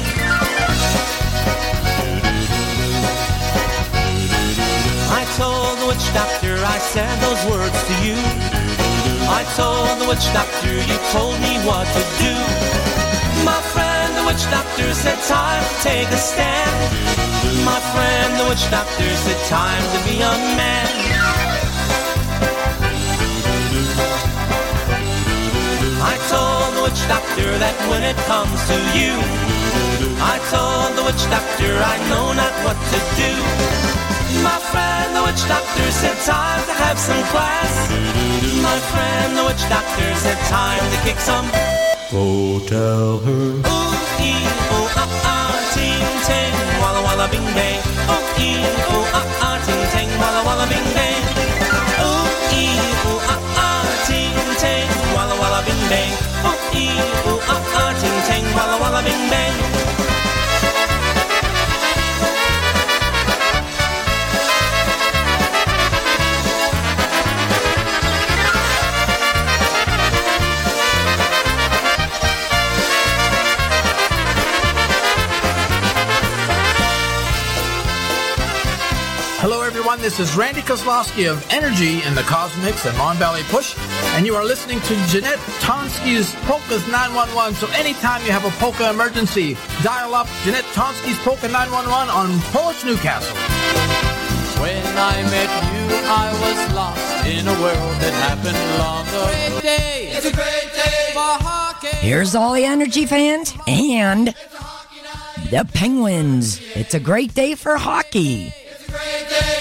I 5.09 5.23
told 5.39 5.79
the 5.79 5.87
witch 5.87 6.07
doctor 6.13 6.59
I 6.59 6.77
said 6.79 7.15
those 7.23 7.39
words 7.47 7.79
to 7.87 7.95
you. 8.03 8.19
I 9.31 9.47
told 9.55 10.03
the 10.03 10.07
witch 10.07 10.27
doctor 10.35 10.73
you 10.75 10.97
told 11.15 11.39
me 11.39 11.55
what 11.63 11.87
to 11.87 12.03
do. 12.19 12.35
My 13.47 13.59
friend, 13.71 14.11
the 14.19 14.25
witch 14.27 14.43
doctor 14.51 14.93
said 14.93 15.15
time 15.23 15.63
to 15.63 15.75
take 15.79 16.09
a 16.11 16.19
stand. 16.19 16.75
My 17.63 17.79
friend, 17.95 18.29
the 18.35 18.45
witch 18.51 18.65
doctor 18.67 19.07
said 19.23 19.39
time 19.47 19.83
to 19.95 19.99
be 20.03 20.19
a 20.19 20.33
man. 20.59 20.91
I 26.03 26.15
told 26.27 26.75
the 26.75 26.83
witch 26.83 27.03
doctor 27.07 27.47
that 27.63 27.75
when 27.87 28.03
it 28.03 28.19
comes 28.27 28.59
to 28.67 28.77
you, 28.91 29.15
I 30.19 30.35
told 30.51 30.99
the 30.99 31.03
witch 31.07 31.23
doctor 31.31 31.71
I 31.79 31.95
know 32.11 32.35
not 32.35 32.51
what 32.67 32.75
to 32.75 32.99
do. 33.15 34.16
My 34.43 34.59
friend, 34.71 35.15
the 35.15 35.23
witch 35.23 35.43
doctor 35.47 35.87
said 35.91 36.17
time 36.25 36.61
to 36.67 36.73
have 36.73 36.99
some 36.99 37.23
class. 37.31 37.71
My 38.61 38.77
friend, 38.91 39.37
the 39.37 39.43
witch 39.47 39.63
doctor 39.69 40.09
said 40.19 40.39
time 40.51 40.83
to 40.91 40.97
kick 41.07 41.19
some. 41.19 41.47
Go 42.11 42.59
tell 42.67 43.19
her. 43.23 43.45
Ooh, 43.63 43.95
ee, 44.19 44.35
ooh, 44.75 44.87
ah, 44.99 45.07
ah, 45.31 45.55
ting, 45.73 46.03
ting, 46.27 46.53
walla, 46.83 47.01
walla, 47.07 47.27
bing, 47.31 47.47
bang. 47.55 47.79
Ooh, 48.11 48.23
ee, 48.39 48.63
ooh, 48.91 49.15
ah, 49.15 49.27
ah, 49.47 49.55
ting, 49.65 49.83
ting, 49.95 50.11
walla, 50.19 50.41
walla, 50.47 50.65
bing, 50.67 50.87
bang. 50.95 51.23
Ooh, 52.03 52.27
ee, 52.51 52.75
ooh, 53.07 53.31
ah, 53.31 53.39
ah, 53.63 53.87
ting, 54.07 54.35
ting, 54.59 54.87
walla, 55.15 55.35
walla, 55.39 55.59
bing, 55.67 55.83
bang. 55.91 56.11
Ooh, 56.47 56.55
ee, 56.75 56.91
ooh, 57.31 57.39
ah, 57.47 57.63
ah, 57.79 57.91
ting, 57.99 58.17
ting, 58.27 58.45
walla, 58.55 58.75
walla, 58.79 59.01
bing, 59.03 59.23
bang. 59.31 59.86
Everyone. 79.97 80.01
This 80.01 80.19
is 80.19 80.37
Randy 80.37 80.61
Kozlowski 80.61 81.29
of 81.29 81.45
Energy 81.51 82.01
and 82.03 82.15
the 82.15 82.23
Cosmics 82.23 82.85
and 82.85 82.97
Mon 82.97 83.17
Valley 83.17 83.43
Push, 83.49 83.75
and 84.15 84.25
you 84.25 84.35
are 84.35 84.45
listening 84.45 84.79
to 84.81 84.95
Jeanette 85.07 85.39
Tonsky's 85.61 86.33
Polkas 86.45 86.85
911. 86.87 87.55
So 87.55 87.67
anytime 87.73 88.23
you 88.25 88.31
have 88.31 88.45
a 88.45 88.51
polka 88.59 88.89
emergency, 88.89 89.57
dial 89.83 90.13
up 90.13 90.27
Jeanette 90.43 90.65
Tonsky's 90.73 91.17
Polka 91.19 91.47
911 91.47 92.09
on 92.09 92.39
Polish 92.51 92.83
Newcastle. 92.83 93.35
When 94.61 94.83
I 94.97 95.21
met 95.29 95.51
you, 95.73 95.85
I 96.09 96.31
was 96.41 96.75
lost 96.75 97.25
in 97.27 97.47
a 97.47 97.61
world 97.61 97.95
that 98.01 98.13
happened 98.25 98.57
long 98.79 99.07
ago. 99.07 99.25
Great 99.51 99.61
day. 99.61 100.11
It's 100.13 100.25
a 100.25 100.33
great 100.33 100.73
day 100.73 101.13
for 101.13 101.45
hockey. 101.45 101.95
Here's 101.97 102.33
all 102.33 102.53
the 102.53 102.65
energy 102.65 103.05
fans 103.05 103.53
and 103.67 104.33
the 105.51 105.67
Penguins. 105.73 106.59
It's 106.75 106.95
a 106.95 106.99
great 106.99 107.33
day 107.35 107.55
for 107.55 107.77
hockey. 107.77 108.53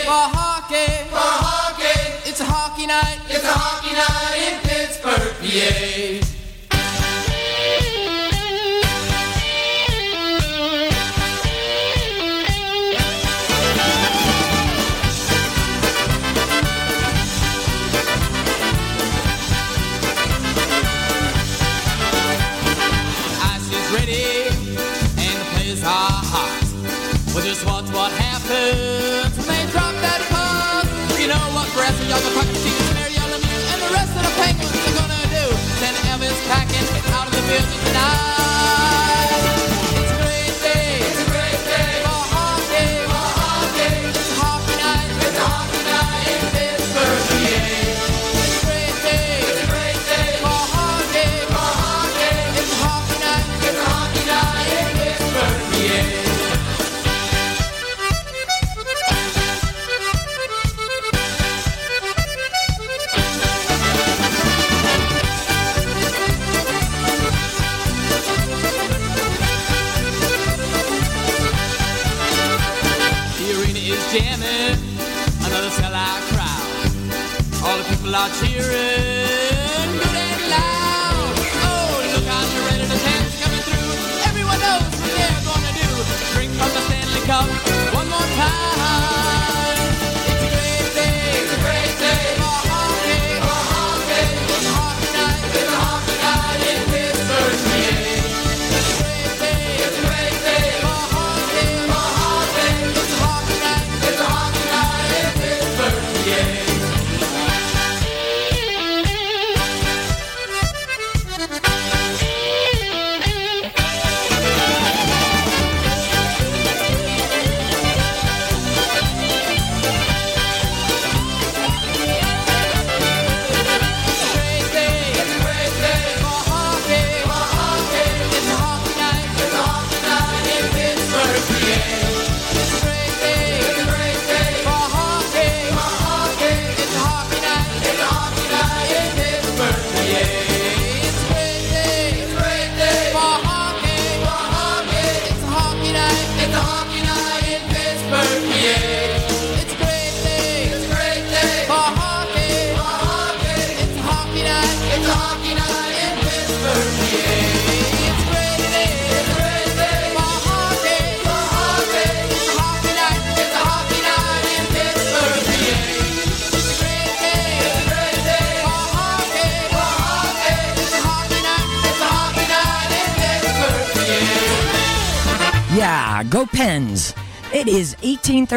For 0.07 0.13
hockey. 0.13 0.87
For 1.11 1.17
hockey. 1.19 2.31
It's 2.31 2.41
a 2.41 2.45
hockey 2.45 2.87
night. 2.87 3.19
It's 3.29 3.43
a 3.43 3.49
hockey 3.51 3.93
night 3.93 4.39
in 4.39 4.61
Pittsburgh, 4.63 5.35
PA. 5.43 6.37
Ice 23.43 23.69
is 23.73 23.87
ready 23.93 24.47
and 25.19 25.41
the 25.41 25.47
players 25.55 25.83
are 25.83 26.23
hot. 26.33 26.63
Well, 27.35 27.45
just 27.45 27.65
building 37.47 37.79
tonight. 37.87 38.46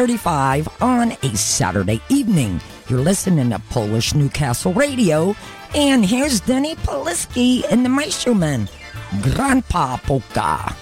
1835 0.00 0.82
on 0.82 1.12
a 1.12 1.36
Saturday 1.36 2.00
evening. 2.08 2.58
You're 2.88 3.00
listening 3.00 3.50
to 3.50 3.58
Polish 3.68 4.14
Newcastle 4.14 4.72
Radio, 4.72 5.36
and 5.74 6.06
here's 6.06 6.40
Denny 6.40 6.74
Poliski 6.76 7.64
and 7.70 7.84
the 7.84 7.90
Maestro 7.90 8.32
Men. 8.32 8.66
Grandpa 9.20 9.98
Polka. 9.98 10.74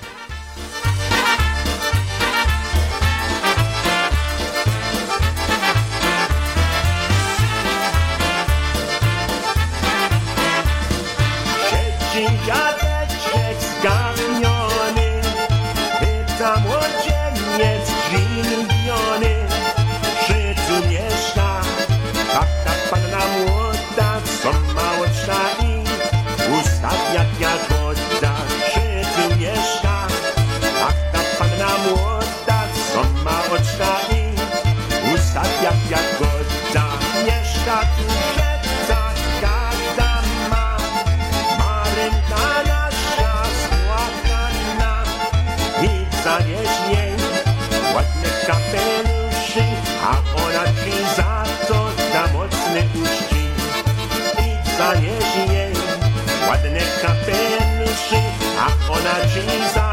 A 59.47 59.88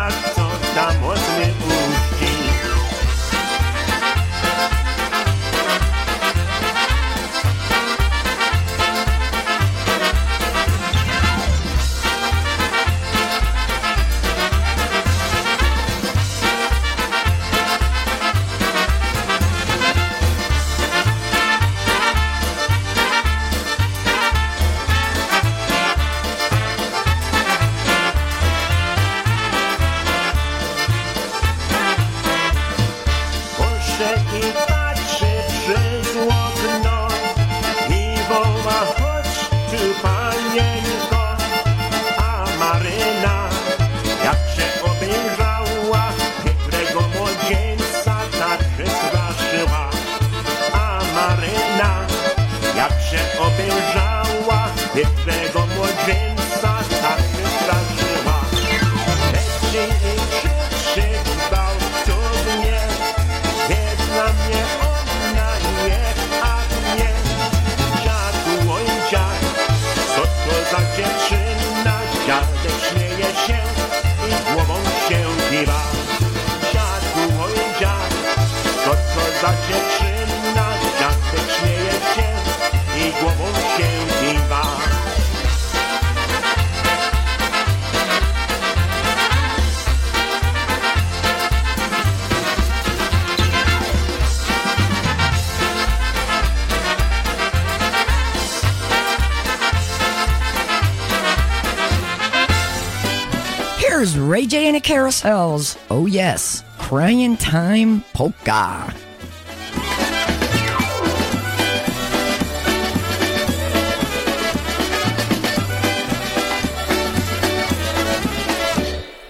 Carousels. 104.85 105.77
Oh, 105.89 106.05
yes. 106.05 106.63
Crying 106.77 107.37
Time 107.37 108.03
Polka. 108.13 108.93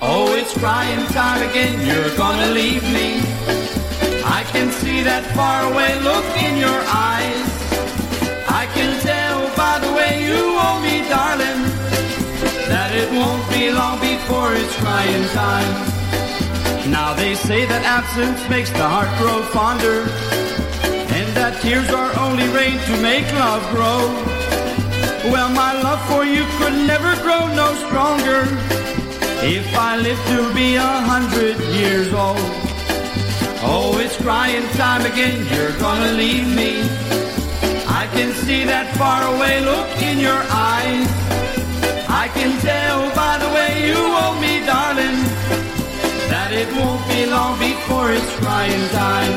Oh, 0.01 0.35
it's 0.35 0.51
crying 0.57 1.05
time 1.13 1.49
again, 1.49 1.79
you're 1.87 2.17
gonna 2.17 2.51
leave 2.51 2.83
me. 2.91 3.21
I 4.25 4.43
can 4.51 4.69
see 4.71 5.03
that 5.03 5.23
faraway 5.37 5.95
look 6.03 6.25
in 6.35 6.57
your 6.57 6.81
eyes. 6.91 7.47
I 8.49 8.65
can 8.75 8.99
tell 8.99 9.55
by 9.55 9.79
the 9.79 9.93
way 9.93 10.19
you 10.27 10.59
hold 10.59 10.83
me, 10.83 11.07
darling, 11.07 11.63
that 11.63 11.64
it 12.95 13.11
won't 13.11 13.43
be 13.49 13.71
long 13.71 13.99
before 13.99 14.53
it's 14.53 14.75
crying 14.77 15.27
time. 15.35 15.71
Now 16.89 17.13
they 17.13 17.35
say 17.35 17.65
that 17.65 17.83
absence 17.83 18.39
makes 18.49 18.71
the 18.71 18.87
heart 18.87 19.11
grow 19.19 19.41
fonder, 19.51 20.07
and 21.17 21.27
that 21.35 21.59
tears 21.61 21.89
are 21.91 22.11
only 22.25 22.47
rain 22.55 22.77
to 22.89 22.95
make 23.01 23.27
love 23.35 23.63
grow. 23.75 23.99
Well, 25.33 25.49
my 25.51 25.73
love 25.81 26.01
for 26.07 26.23
you 26.23 26.43
could 26.57 26.77
never 26.87 27.11
grow 27.25 27.43
no 27.61 27.69
stronger 27.85 28.47
if 29.43 29.67
I 29.75 29.97
live 29.97 30.21
to 30.33 30.53
be 30.53 30.75
a 30.75 30.93
hundred 31.11 31.57
years 31.75 32.13
old. 32.13 32.47
Oh, 33.67 33.97
it's 33.99 34.15
crying 34.17 34.67
time 34.79 35.03
again, 35.11 35.35
you're 35.53 35.77
gonna 35.79 36.13
leave 36.13 36.47
me. 36.55 36.71
I 38.01 38.07
can 38.15 38.31
see 38.45 38.63
that 38.63 38.87
faraway 38.95 39.59
look 39.61 39.89
in 40.01 40.19
your 40.19 40.41
eyes. 40.49 40.64
Can 42.45 42.61
tell 42.61 43.15
by 43.15 43.39
the 43.39 43.49
way 43.55 43.87
you 43.87 43.95
hold 43.95 44.39
me, 44.39 44.63
darling, 44.67 45.17
that 46.29 46.51
it 46.53 46.69
won't 46.77 47.01
be 47.09 47.25
long 47.25 47.57
before 47.57 48.11
it's 48.11 48.35
crying 48.35 48.87
time. 48.89 49.33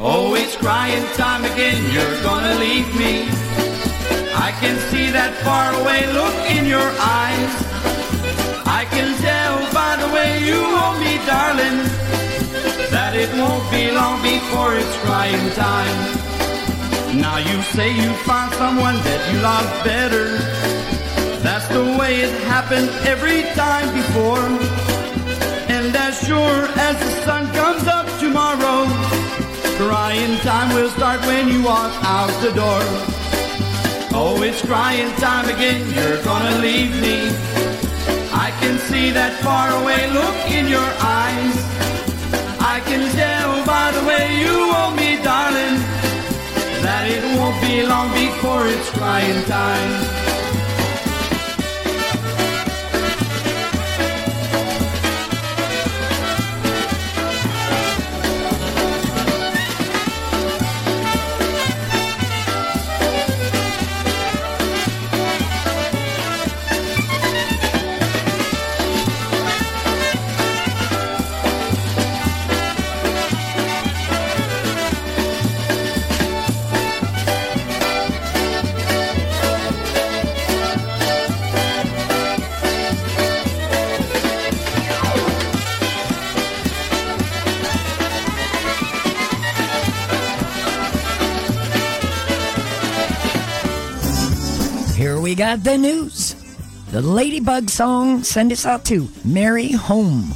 Oh, 0.00 0.34
it's 0.34 0.56
crying 0.56 1.06
time 1.14 1.44
again, 1.44 1.78
you're 1.92 2.22
gonna 2.24 2.58
leave 2.58 2.92
me. 2.96 3.51
I 4.62 4.64
can 4.66 4.78
see 4.94 5.10
that 5.10 5.34
faraway 5.42 6.06
look 6.14 6.38
in 6.54 6.66
your 6.70 6.86
eyes. 7.02 7.52
I 8.62 8.86
can 8.94 9.10
tell 9.18 9.58
by 9.74 9.98
the 9.98 10.06
way 10.14 10.38
you 10.38 10.54
hold 10.54 11.02
me, 11.02 11.18
darling, 11.26 11.82
that 12.94 13.18
it 13.18 13.26
won't 13.34 13.66
be 13.74 13.90
long 13.90 14.22
before 14.22 14.78
it's 14.78 14.96
crying 15.02 15.50
time. 15.58 15.98
Now 17.18 17.42
you 17.42 17.58
say 17.74 17.90
you 17.90 18.14
found 18.22 18.54
someone 18.54 18.94
that 19.02 19.22
you 19.34 19.42
love 19.42 19.66
better. 19.82 20.38
That's 21.42 21.66
the 21.66 21.82
way 21.98 22.22
it 22.22 22.30
happened 22.46 22.88
every 23.02 23.42
time 23.58 23.90
before. 23.90 24.46
And 25.74 25.90
as 25.90 26.22
sure 26.22 26.70
as 26.78 26.94
the 27.02 27.12
sun 27.26 27.50
comes 27.50 27.88
up 27.90 28.06
tomorrow, 28.22 28.86
crying 29.74 30.38
time 30.46 30.72
will 30.72 30.90
start 30.90 31.18
when 31.26 31.48
you 31.48 31.64
walk 31.64 31.90
out 32.06 32.30
the 32.46 32.52
door. 32.54 33.11
Oh, 34.14 34.42
it's 34.42 34.60
crying 34.60 35.10
time 35.16 35.48
again, 35.48 35.80
you're 35.94 36.22
gonna 36.22 36.58
leave 36.58 36.92
me. 37.00 37.32
I 38.32 38.52
can 38.60 38.78
see 38.78 39.10
that 39.10 39.32
faraway 39.40 40.06
look 40.12 40.36
in 40.50 40.68
your 40.68 40.90
eyes. 41.00 41.56
I 42.60 42.80
can 42.84 43.10
tell 43.16 43.64
by 43.64 43.90
the 43.90 44.04
way 44.06 44.38
you 44.38 44.72
hold 44.72 44.96
me, 44.96 45.16
darling, 45.22 45.80
that 46.84 47.08
it 47.08 47.24
won't 47.38 47.58
be 47.62 47.86
long 47.86 48.12
before 48.12 48.66
it's 48.68 48.90
crying 48.90 49.44
time. 49.44 50.21
The 95.60 95.76
news. 95.76 96.34
The 96.92 97.02
Ladybug 97.02 97.68
song, 97.68 98.22
send 98.22 98.52
us 98.52 98.64
out 98.64 98.84
to 98.86 99.08
Mary 99.24 99.72
Home. 99.72 100.34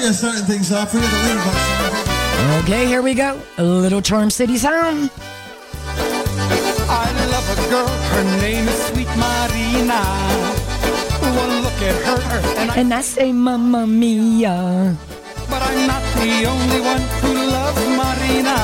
we 0.00 0.06
are 0.06 0.12
starting 0.14 0.44
things 0.44 0.72
off. 0.72 0.94
We're 0.94 1.00
going 1.00 1.38
to. 1.38 2.62
Okay, 2.62 2.86
here 2.86 3.02
we 3.02 3.12
go. 3.14 3.40
A 3.58 3.62
little 3.62 4.00
Charm 4.00 4.30
City 4.30 4.56
Sound. 4.56 5.10
I 6.88 7.06
love 7.30 7.46
a 7.52 7.70
girl. 7.70 7.86
Her 7.86 8.24
name 8.40 8.66
is 8.66 8.78
Sweet 8.88 9.08
Marina. 9.08 10.00
One 11.36 11.62
look 11.62 11.80
at 11.84 11.96
her 12.06 12.40
and 12.60 12.70
I, 12.70 12.76
and 12.76 12.94
I 12.94 13.02
say 13.02 13.32
Mamma 13.32 13.86
Mia. 13.86 14.96
But 15.50 15.62
I'm 15.62 15.86
not 15.86 16.02
the 16.16 16.46
only 16.46 16.80
one 16.80 17.04
who 17.20 17.32
loves 17.56 17.84
Marina. 18.00 18.56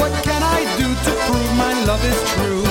What 0.00 0.12
can 0.24 0.42
I 0.42 0.60
do 0.76 0.88
to 1.06 1.10
prove 1.24 1.50
my 1.56 1.72
love 1.84 2.04
is 2.04 2.20
true? 2.34 2.64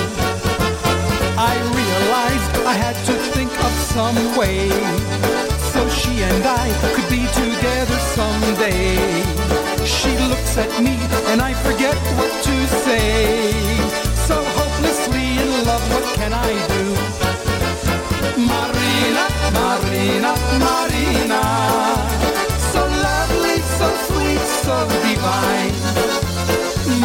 I 1.39 1.55
realized 1.79 2.67
I 2.67 2.73
had 2.73 2.95
to 3.05 3.13
think 3.31 3.51
of 3.63 3.71
some 3.95 4.37
way 4.37 4.67
looks 10.49 10.57
at 10.57 10.83
me 10.83 10.97
and 11.31 11.41
I 11.41 11.53
forget 11.53 11.95
what 12.17 12.31
to 12.43 12.67
say. 12.85 13.51
So 14.27 14.35
hopelessly 14.57 15.37
in 15.41 15.65
love, 15.65 15.83
what 15.93 16.05
can 16.15 16.33
I 16.33 16.51
do? 16.73 16.85
Marina, 18.53 19.25
Marina, 19.57 20.31
Marina. 20.65 21.41
So 22.71 22.81
lovely, 22.81 23.57
so 23.77 23.87
sweet, 24.07 24.43
so 24.65 24.75
divine. 25.05 25.75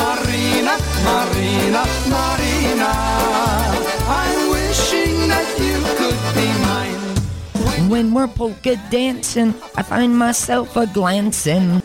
Marina, 0.00 0.74
Marina, 1.08 1.82
Marina. 2.14 2.92
I'm 4.20 4.40
wishing 4.50 5.28
that 5.32 5.48
you 5.66 5.78
could 5.98 6.20
be 6.38 6.48
mine. 6.68 7.90
When 7.90 8.14
we're 8.14 8.28
polka 8.28 8.76
dancing, 8.90 9.54
I 9.76 9.82
find 9.82 10.16
myself 10.16 10.76
a 10.76 10.86
glancing 10.86 11.82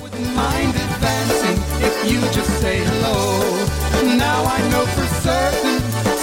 you 2.09 2.19
just 2.31 2.49
say 2.61 2.79
hello. 2.83 4.17
Now 4.17 4.43
I 4.43 4.57
know 4.71 4.85
for 4.85 5.05
certain, 5.21 5.79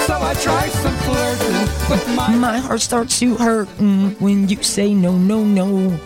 so 0.06 0.14
I 0.20 0.34
try 0.34 0.68
some 0.68 0.96
flirting. 1.06 1.88
But 1.88 2.16
my, 2.16 2.34
my 2.34 2.58
heart 2.58 2.80
starts 2.80 3.20
to 3.20 3.36
hurt 3.36 3.68
mm, 3.78 4.20
when 4.20 4.48
you 4.48 4.62
say 4.62 4.94
no, 4.94 5.16
no, 5.16 5.44
no. 5.44 5.96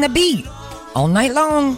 the 0.00 0.08
beat 0.08 0.46
all 0.94 1.08
night 1.08 1.32
long. 1.32 1.76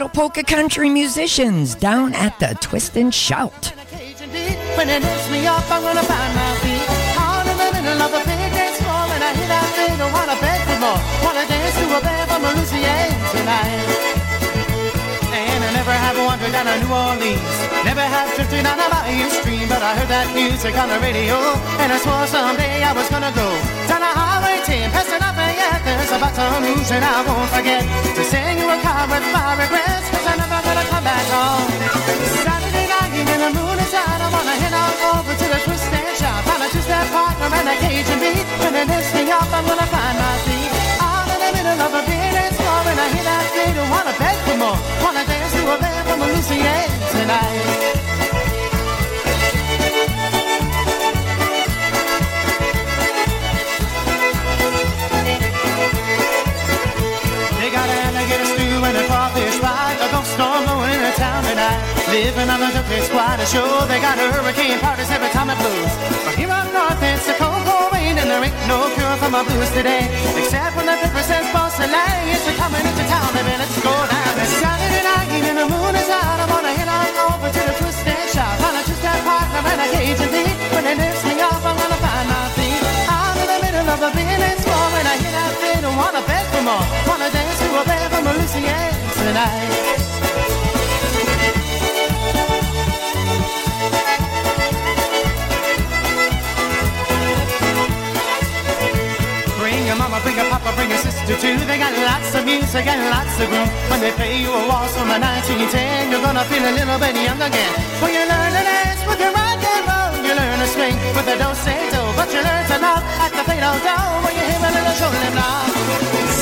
Little 0.00 0.18
polka 0.18 0.42
country 0.42 0.88
musicians 0.88 1.74
down 1.74 2.14
at 2.14 2.38
the 2.38 2.56
Twist 2.62 2.96
and 2.96 3.12
Shout. 3.12 3.74
Tonight. 13.30 13.89
Down 16.64 16.80
to 16.80 16.84
New 16.84 16.92
Orleans. 16.92 17.56
Never 17.84 18.04
have 18.04 18.28
drifted 18.36 18.66
on 18.66 18.76
a 18.76 18.88
bayou 18.92 19.28
stream, 19.40 19.68
but 19.68 19.80
I 19.80 19.96
heard 19.96 20.10
that 20.12 20.28
music 20.36 20.76
on 20.76 20.88
the 20.92 21.00
radio, 21.00 21.36
and 21.80 21.88
I 21.88 21.96
swore 21.96 22.26
someday 22.28 22.84
I 22.84 22.92
was 22.92 23.08
gonna 23.08 23.32
go 23.32 23.48
down 23.88 24.04
a 24.04 24.12
highway 24.12 24.60
10, 24.64 24.92
past 24.92 25.08
Lafayette. 25.08 25.82
There's 25.88 26.12
a 26.12 26.18
Baton 26.20 26.60
Rouge, 26.60 26.92
and 26.92 27.04
I 27.04 27.24
won't 27.24 27.48
forget 27.48 27.80
to 27.80 28.22
sing 28.28 28.60
you 28.60 28.68
a 28.68 28.76
car 28.84 29.08
with 29.08 29.24
my 29.32 29.56
regrets, 29.56 30.06
cause 30.12 30.26
I'm 30.28 30.36
never 30.36 30.60
gonna 30.60 30.84
come 30.92 31.04
back 31.04 31.26
home. 31.32 31.70
Saturday 32.44 32.86
night, 32.92 33.12
and 33.16 33.40
the 33.40 33.50
moon 33.56 33.78
is 33.80 33.94
out, 33.96 34.20
I 34.20 34.28
wanna 34.28 34.56
head 34.60 34.74
on 34.76 34.92
over 35.16 35.32
to 35.32 35.46
the 35.48 35.60
twist 35.64 35.88
and 35.88 36.12
shout. 36.20 36.44
Find 36.44 36.60
a 36.60 36.68
two-step 36.68 37.06
partner 37.08 37.48
and 37.56 37.68
a 37.72 37.76
Cajun 37.80 38.18
beat. 38.20 38.44
When 38.60 38.72
it 38.76 38.86
lifts 38.92 39.12
me 39.16 39.24
up, 39.32 39.48
I'm 39.48 39.64
gonna 39.64 39.88
find 39.88 40.16
my 40.20 40.34
feet. 40.44 40.70
Out 41.00 41.24
in 41.24 41.38
the 41.40 41.50
middle 41.56 41.80
of 41.88 41.92
a 41.96 42.02
big 42.04 42.59
dance 42.84 42.90
and 42.92 43.00
I 43.00 43.08
hear 43.12 43.24
that 43.24 43.44
they 43.52 43.72
don't 43.74 43.90
wanna 43.90 44.14
beg 44.16 44.36
for 44.46 44.56
more. 44.56 44.78
Wanna 45.04 45.24
dance 45.26 45.52
to 45.52 45.62
a 45.68 45.76
band 45.78 46.04
from 46.08 46.20
Louisiana 46.20 47.06
tonight. 47.12 47.90
They 57.60 57.68
got 57.70 57.88
an 57.88 57.98
alligator 58.08 58.48
stew 58.54 58.84
and 58.84 58.96
a 58.96 59.04
crawfish 59.06 59.60
pie. 59.60 59.96
A 60.00 60.08
ghost 60.10 60.32
storm 60.32 60.64
blowing 60.64 61.00
in 61.00 61.12
town 61.14 61.44
tonight. 61.44 61.80
Living 62.08 62.48
on 62.48 62.60
the 62.60 62.70
Duke 62.72 63.04
squad 63.04 63.36
to 63.36 63.46
show 63.46 63.86
they 63.86 64.00
got 64.00 64.18
a 64.18 64.32
hurricane 64.32 64.78
parties 64.80 65.10
every 65.10 65.28
time 65.30 65.50
it 65.50 65.58
blows. 65.58 65.92
But 66.24 66.34
here 66.34 66.50
up 66.50 66.72
north 66.72 67.02
it's 67.02 67.28
a 67.28 67.34
cold, 67.34 67.62
cold 67.68 67.92
rain 67.92 68.18
and 68.18 68.28
there 68.28 68.42
ain't 68.42 68.56
no 68.66 68.88
cure 68.96 69.16
for 69.22 69.30
my 69.30 69.44
blues 69.44 69.70
today. 69.70 70.08
Except 70.40 70.69
when 70.90 70.98
the 70.98 71.06
pepper 71.06 71.22
says 71.22 71.46
boss. 71.54 71.78
It's 71.78 72.46
a 72.46 72.52
coming 72.58 72.82
into 72.82 73.04
town, 73.06 73.30
baby, 73.34 73.54
let's 73.58 73.78
go 73.82 73.94
down. 73.94 74.34
It's 74.42 74.54
Saturday 74.58 75.02
night 75.06 75.30
and 75.30 75.58
the 75.58 75.66
moon 75.70 75.94
is 75.94 76.10
out. 76.10 76.38
I 76.42 76.46
wanna 76.50 76.72
head 76.74 76.90
on 76.90 77.14
over 77.30 77.48
to 77.48 77.62
the 77.68 77.74
twist 77.78 78.06
and 78.06 78.28
shout. 78.34 78.54
Find 78.58 78.76
a 78.76 78.82
two-step 78.82 79.18
partner 79.22 79.60
and 79.70 79.80
a 79.84 79.86
Cajun 79.94 80.30
beat. 80.34 80.56
When 80.74 80.84
it 80.90 80.96
lifts 80.98 81.24
me 81.24 81.34
off, 81.40 81.62
I'm 81.62 81.76
gonna 81.78 82.00
find 82.06 82.26
my 82.34 82.44
feet. 82.56 82.82
I'm 83.06 83.36
in 83.42 83.48
the 83.54 83.58
middle 83.64 83.88
of 83.94 84.00
a 84.08 84.10
village 84.18 84.60
floor 84.66 84.88
and 84.98 85.06
I 85.12 85.16
hear 85.22 85.34
that 85.38 85.54
they 85.62 85.76
don't 85.84 85.98
wanna 86.02 86.22
beg 86.26 86.46
for 86.52 86.62
more. 86.68 86.86
Wanna 87.06 87.28
dance 87.30 87.58
to 87.62 87.68
a 87.80 87.82
band 87.86 88.08
from 88.12 88.22
Louisiana 88.26 89.10
tonight. 89.18 89.99
Mama, 100.00 100.18
bring 100.24 100.36
your 100.40 100.48
papa, 100.48 100.72
bring 100.76 100.88
your 100.88 101.02
sister 101.04 101.36
too. 101.36 101.60
They 101.68 101.76
got 101.76 101.92
lots 102.08 102.32
of 102.32 102.42
music 102.48 102.88
and 102.88 103.00
lots 103.12 103.36
of 103.36 103.46
groove. 103.52 103.70
When 103.92 104.00
they 104.00 104.12
play 104.16 104.40
you 104.40 104.48
a 104.48 104.62
waltz 104.64 104.96
from 104.96 105.12
a 105.12 105.18
1910, 105.20 106.08
you're 106.10 106.24
gonna 106.24 106.44
feel 106.48 106.64
a 106.64 106.72
little 106.72 106.98
bit 107.04 107.14
young 107.20 107.40
again. 107.40 107.72
When 108.00 108.10
you 108.16 108.24
learn 108.24 108.50
to 108.56 108.62
dance 108.64 109.02
with 109.04 109.20
your 109.20 109.32
rock 109.36 109.60
and 109.60 109.84
roll, 109.84 110.12
you 110.24 110.32
learn 110.32 110.56
to 110.64 110.68
swing 110.72 110.96
with 111.12 111.26
the 111.28 111.36
do-say-do. 111.36 112.02
But 112.16 112.28
you 112.32 112.40
learn 112.40 112.64
to 112.72 112.76
love 112.80 113.04
at 113.24 113.32
the 113.36 113.44
fatal 113.44 113.76
dough 113.84 114.24
when 114.24 114.32
you 114.38 114.44
hear 114.48 114.62
a 114.64 114.70
little 114.72 114.96
shoulder 114.96 115.32
now. 115.36 115.68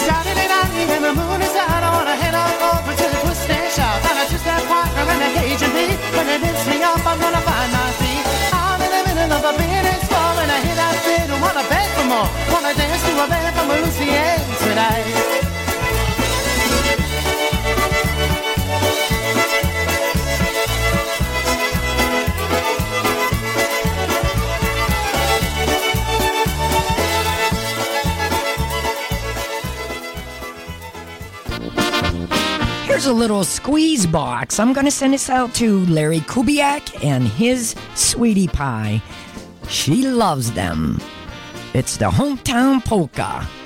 Saturday 0.07 0.49
night 0.55 0.91
and 0.95 1.05
the 1.09 1.13
moon 1.19 1.41
is 1.43 1.57
out, 1.59 1.83
I 1.83 1.91
wanna 1.99 2.17
head 2.23 2.35
on 2.39 2.55
over 2.71 2.93
to 2.95 3.07
the 3.11 3.19
twist 3.27 3.51
and 3.51 3.69
shout. 3.75 3.99
And 4.07 4.17
I 4.23 4.25
just 4.31 4.45
that 4.47 4.63
partner 4.71 5.03
and 5.03 5.23
a 5.27 5.29
Cajun 5.35 5.71
beat. 5.75 5.99
When 6.15 6.27
it 6.31 6.41
lifts 6.47 6.67
me 6.71 6.79
up, 6.87 7.03
I'm 7.03 7.19
gonna 7.19 7.43
for 12.09 12.15
more. 12.15 12.29
Wanna 12.53 12.75
dance 12.75 13.03
to 13.03 13.25
a 13.25 13.29
band 13.29 13.57
from 13.57 13.69
Louisiana 13.69 14.57
tonight. 14.61 15.35
Here's 32.87 33.07
a 33.07 33.13
little 33.13 33.45
squeeze 33.45 34.07
box. 34.07 34.59
I'm 34.59 34.73
going 34.73 34.85
to 34.85 34.91
send 34.91 35.15
this 35.15 35.31
out 35.31 35.55
to 35.57 35.87
Larry 35.87 36.21
Kubiak 36.21 37.05
and 37.05 37.29
his 37.29 37.77
sweetie 37.95 38.49
pie. 38.49 39.01
She 39.69 40.03
loves 40.03 40.51
them. 40.53 41.01
It's 41.79 41.97
the 41.97 42.11
hometown 42.11 42.85
polka. 42.85 43.58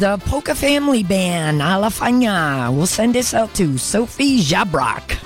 the 0.00 0.16
Polka 0.24 0.54
Family 0.54 1.02
Band, 1.02 1.60
Alafanya. 1.60 2.74
We'll 2.74 2.86
send 2.86 3.14
this 3.14 3.34
out 3.34 3.52
to 3.54 3.76
Sophie 3.76 4.38
Jabrock. 4.40 5.18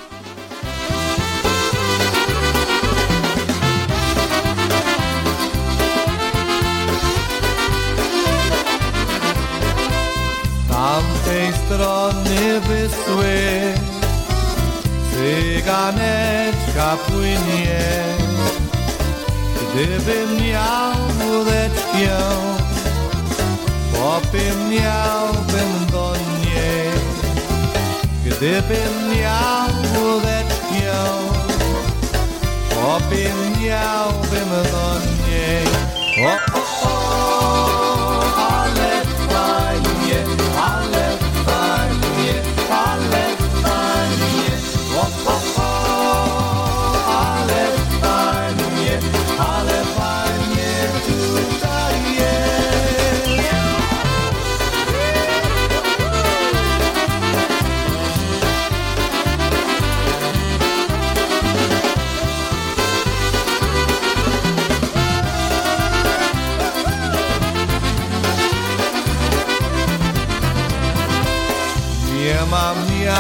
tamtej 10.68 11.52
strony 11.52 12.60
wysły 12.60 13.34
Cyganeczka 15.12 16.96
płynie 17.06 17.80
Gdybym 19.74 20.46
miał 20.46 20.94
wódeczkę 21.08 22.63
miałbym 24.70 25.86
do 25.92 26.14
niej, 26.16 26.88
gdybym 28.26 28.94
miał 29.20 29.68
łódeczkę, 29.94 30.54
opiem 32.96 33.62
do 34.72 34.83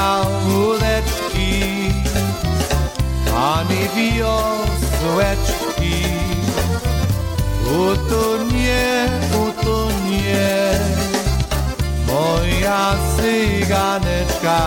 jałeczki, 0.04 1.90
ani 3.36 3.88
wiosłeczki. 3.96 5.54
Utonie, 7.64 9.08
utonie, 9.48 10.48
moja 12.06 12.94
cyganeczka. 13.16 14.60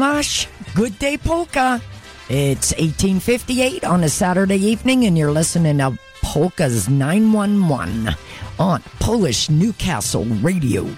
Lash, 0.00 0.48
Good 0.74 0.98
Day 0.98 1.18
Polka. 1.18 1.78
It's 2.30 2.72
1858 2.72 3.84
on 3.84 4.02
a 4.02 4.08
Saturday 4.08 4.56
evening, 4.56 5.04
and 5.04 5.18
you're 5.18 5.30
listening 5.30 5.76
to 5.76 5.98
Polka's 6.22 6.88
911 6.88 8.16
on 8.58 8.82
Polish 8.98 9.50
Newcastle 9.50 10.24
Radio. 10.24 10.88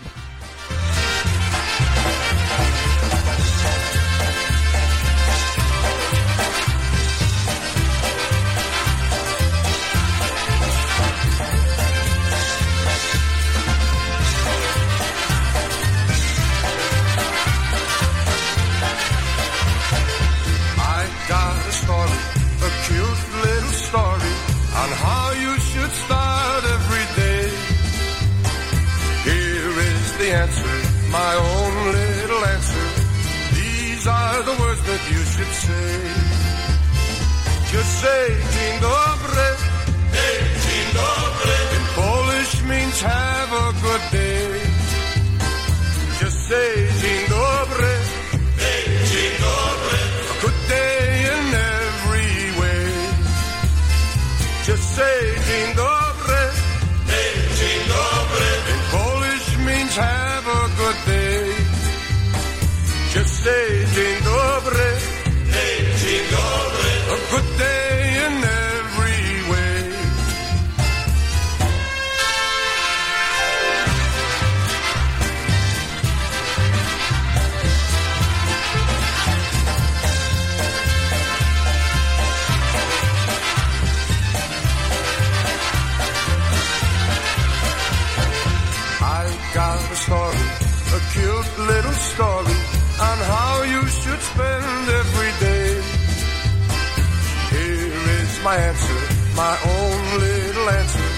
My 98.53 98.59
answer, 98.59 99.01
my 99.35 99.57
own 99.75 100.01
little 100.21 100.69
answer. 100.81 101.09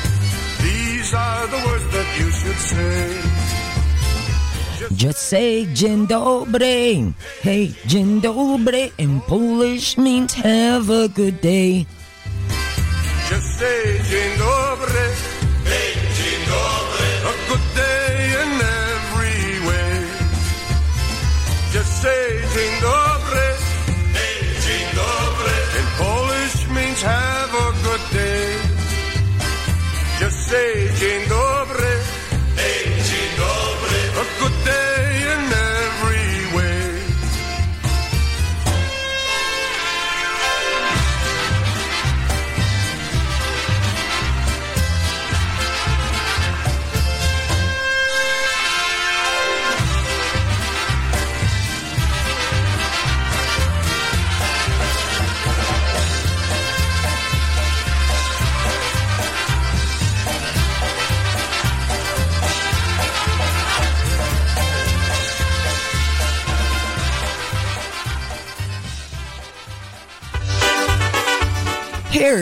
These 0.63 1.15
are 1.15 1.47
the 1.49 1.61
words 1.67 1.87
that 1.95 2.09
you 2.19 2.29
should 2.31 2.61
say. 2.71 3.01
Just 4.95 5.19
say 5.19 5.67
dzień 5.75 6.07
dobry. 6.07 7.13
Hey, 7.43 7.75
dzień 7.87 8.21
dobry 8.21 8.93
in 8.99 9.21
Polish 9.21 9.99
means 9.99 10.35
have 10.35 10.91
a 10.91 11.09
good 11.09 11.41
day. 11.41 11.87
Just 13.31 13.59
say 13.59 14.01
dzień 14.11 14.39
dobry. 14.39 14.74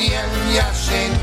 Nie 0.00 0.06
powiem 0.06 0.54
Jaszenko, 0.54 1.19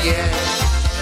ciebie. 0.00 0.24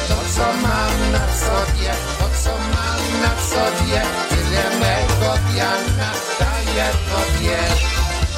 To 0.08 0.14
co 0.34 0.46
mam 0.62 1.12
na 1.12 1.24
sobie, 1.36 1.92
to 2.18 2.28
co 2.42 2.50
mam 2.50 3.20
na 3.22 3.32
sobie, 3.50 4.02
tyle 4.28 4.64
mego 4.80 5.32
piana 5.54 6.10
daję 6.40 6.88
tobie. 7.10 7.58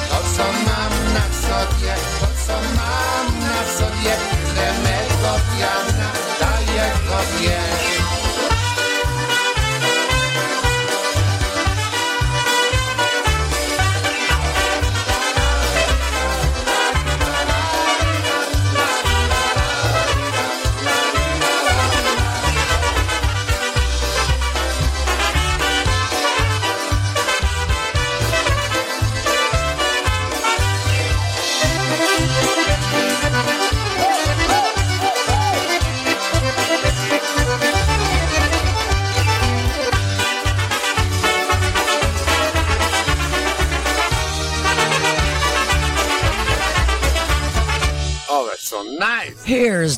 To 0.09 0.17
co 0.35 0.43
mam 0.43 1.13
na 1.13 1.25
sobie, 1.47 1.93
to 2.19 2.27
co 2.45 2.53
mam 2.77 3.39
na 3.39 3.61
sobie, 3.77 4.13
tyle 4.31 4.73
mego 4.83 5.33
piana 5.57 6.09
daję 6.39 6.91
tobie. 7.07 7.90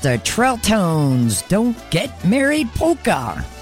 the 0.03 0.19
Trelltones 0.19 1.47
Don't 1.47 1.77
Get 1.89 2.25
Married 2.25 2.67
Polka. 2.75 3.52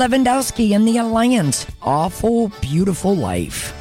Lewandowski 0.00 0.70
and 0.74 0.88
the 0.88 0.96
Alliance. 0.96 1.66
Awful, 1.82 2.48
beautiful 2.62 3.14
life. 3.14 3.79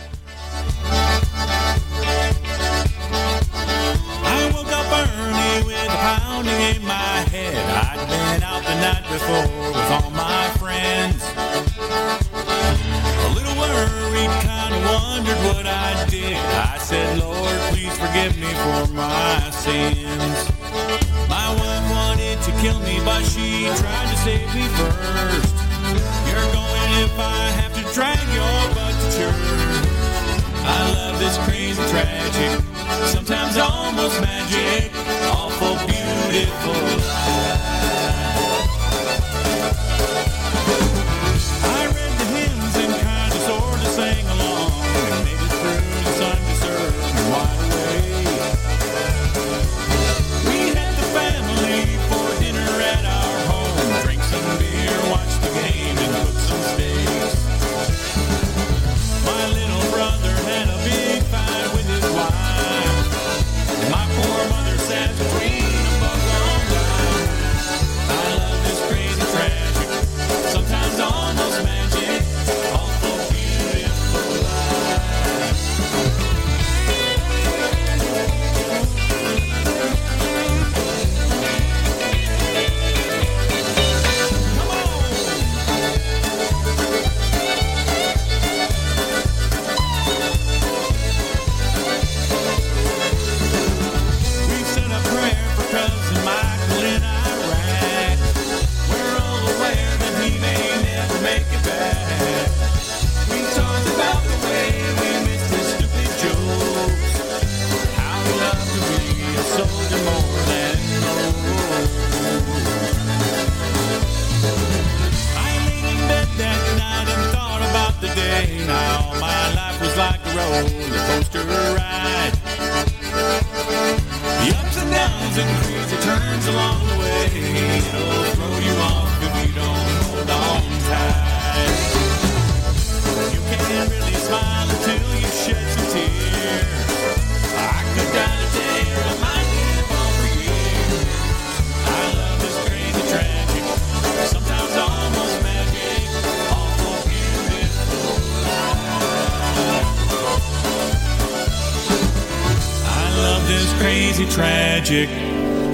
crazy, 154.25 154.35
tragic, 154.35 155.09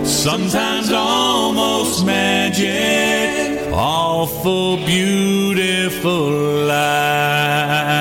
sometimes 0.05 0.91
almost 0.91 2.05
magic, 2.05 3.73
awful, 3.73 4.77
beautiful 4.77 6.29
life. 6.67 7.94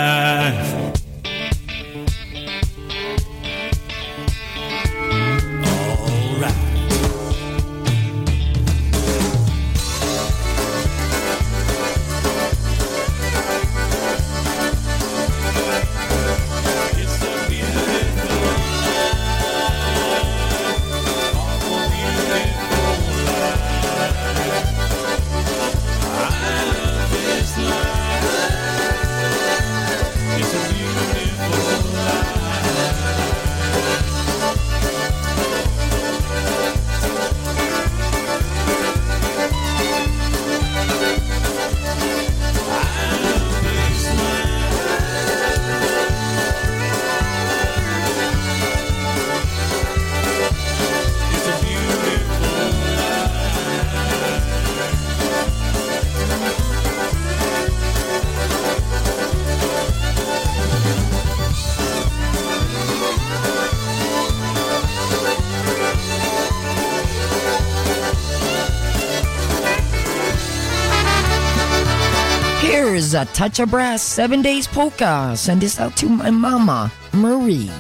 a 73.14 73.24
touch 73.26 73.60
of 73.60 73.70
brass 73.70 74.02
seven 74.02 74.42
days 74.42 74.66
polka. 74.66 75.36
Send 75.36 75.60
this 75.60 75.78
out 75.80 75.96
to 75.96 76.08
my 76.08 76.30
mama, 76.30 76.90
Marie. 77.12 77.70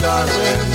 darling. 0.00 0.69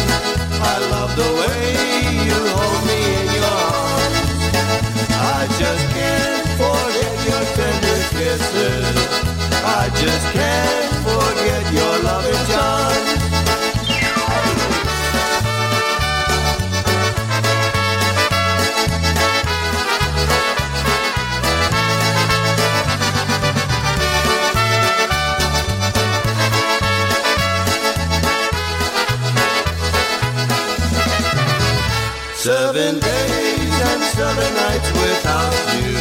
The 34.36 34.52
nights 34.52 34.92
without 34.92 35.56
you 35.80 35.96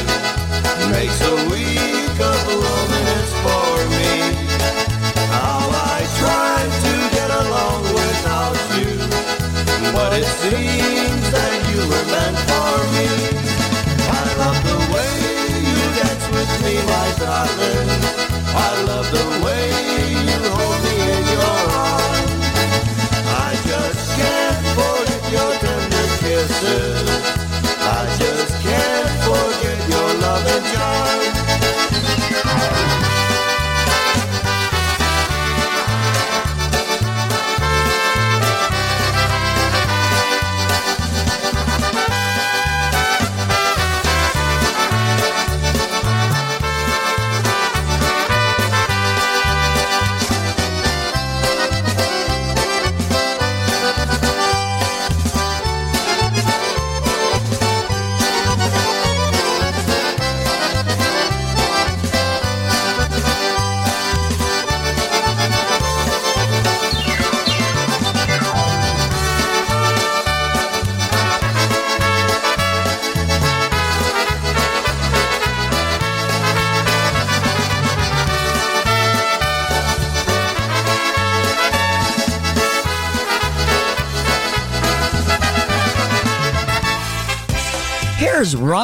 makes 0.90 1.20
a 1.22 1.34
week 1.54 2.18
of 2.18 2.38
loneliness 2.50 3.30
for 3.44 3.70
me. 3.94 4.10
How 5.30 5.70
I 5.70 6.02
tried 6.18 6.72
to 6.86 6.94
get 7.14 7.30
along 7.30 7.82
without 7.94 8.58
you, 8.74 8.98
but 9.94 10.18
it 10.18 10.26
seems 10.42 11.24
that 11.30 11.54
you 11.70 11.80
were 11.86 12.06
meant 12.10 12.38
for 12.50 12.74
me. 12.94 13.06
I 14.10 14.24
love 14.42 14.58
the 14.66 14.78
way 14.92 15.14
you 15.70 15.80
dance 15.94 16.26
with 16.34 16.52
me, 16.64 16.74
my 16.90 17.08
darling. 17.22 17.88
I 18.50 18.82
love 18.82 19.06
the 19.14 19.33
y'all. 30.74 31.33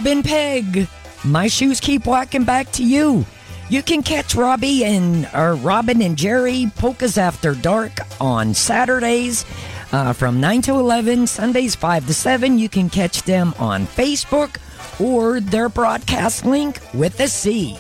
Robin 0.01 0.23
Peg. 0.23 0.89
My 1.25 1.47
shoes 1.47 1.79
keep 1.79 2.07
walking 2.07 2.45
back 2.45 2.73
to 2.73 2.83
you. 2.83 3.27
You 3.69 3.83
can 3.83 4.03
catch 4.03 4.35
Robbie 4.35 4.83
and 4.83 5.29
or 5.35 5.57
Robin 5.57 6.01
and 6.01 6.17
Jerry 6.17 6.73
Polkas 6.77 7.19
After 7.19 7.55
Dark 7.55 7.93
on 8.19 8.55
Saturdays 8.55 9.45
uh, 9.93 10.15
from 10.15 10.41
9 10.41 10.63
to 10.63 10.73
11, 10.73 11.27
Sundays 11.27 11.75
5 11.75 12.07
to 12.07 12.15
7. 12.15 12.59
You 12.59 12.71
can 12.71 12.89
catch 12.89 13.25
them 13.25 13.53
on 13.59 13.85
Facebook 13.85 14.57
or 14.99 15.39
their 15.39 15.69
broadcast 15.69 16.47
link 16.47 16.81
with 16.95 17.21
a 17.21 17.29
C. 17.29 17.77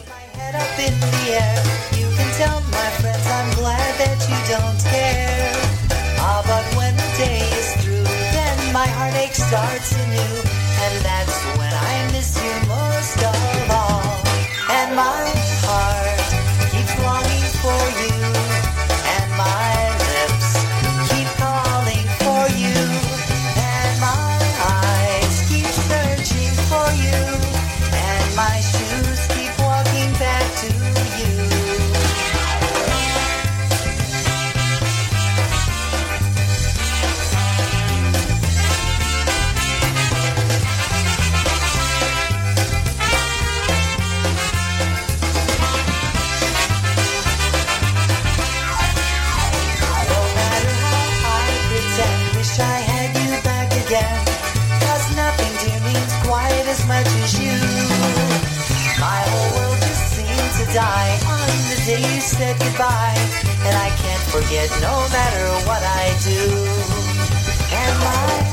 Starts 9.50 9.92
anew, 9.92 10.42
and 10.82 11.04
that 11.04 11.29
And 14.72 14.94
my 14.94 15.39
said 62.40 62.58
goodbye. 62.58 63.20
And 63.66 63.76
I 63.76 63.90
can't 64.00 64.24
forget 64.32 64.70
no 64.80 64.94
matter 65.12 65.46
what 65.68 65.82
I 65.84 66.06
do. 66.24 66.40
And 67.80 67.94
my 68.00 68.49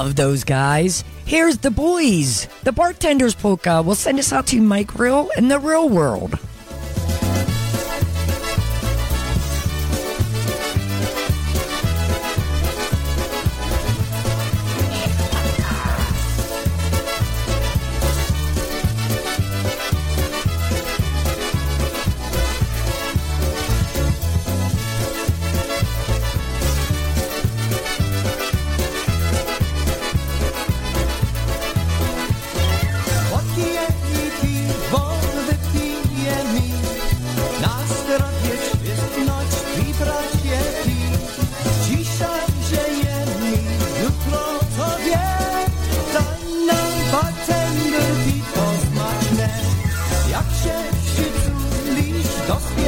Love 0.00 0.16
those 0.16 0.44
guys. 0.44 1.04
Here's 1.26 1.58
the 1.58 1.70
boys. 1.70 2.48
The 2.62 2.72
bartender's 2.72 3.34
polka 3.34 3.82
will 3.82 3.94
send 3.94 4.18
us 4.18 4.32
out 4.32 4.46
to 4.46 4.58
Mike 4.62 4.98
Real 4.98 5.28
in 5.36 5.48
the 5.48 5.58
real 5.58 5.90
world. 5.90 6.38
Dos. 52.50 52.79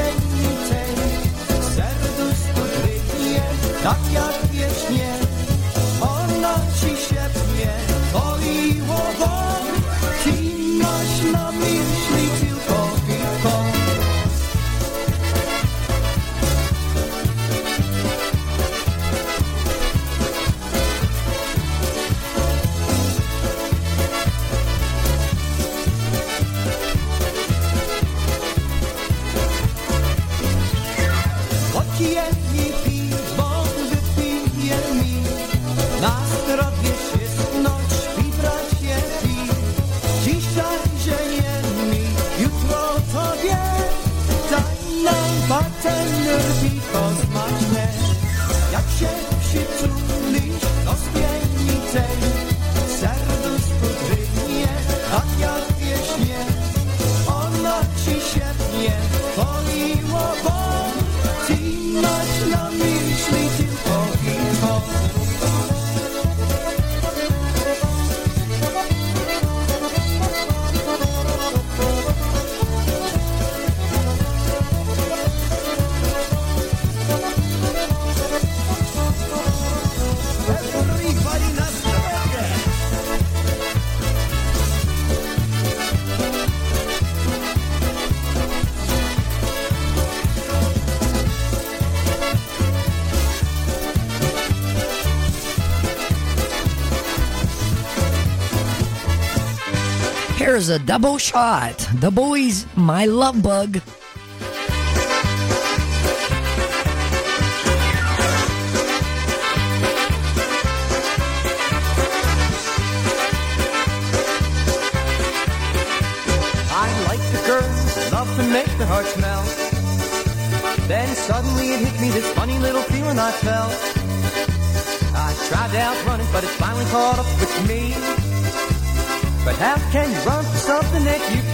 Here's 100.52 100.68
a 100.68 100.78
double 100.78 101.16
shot. 101.16 101.78
The 101.94 102.10
boys, 102.10 102.66
My 102.76 103.06
Love 103.06 103.42
Bug. 103.42 103.80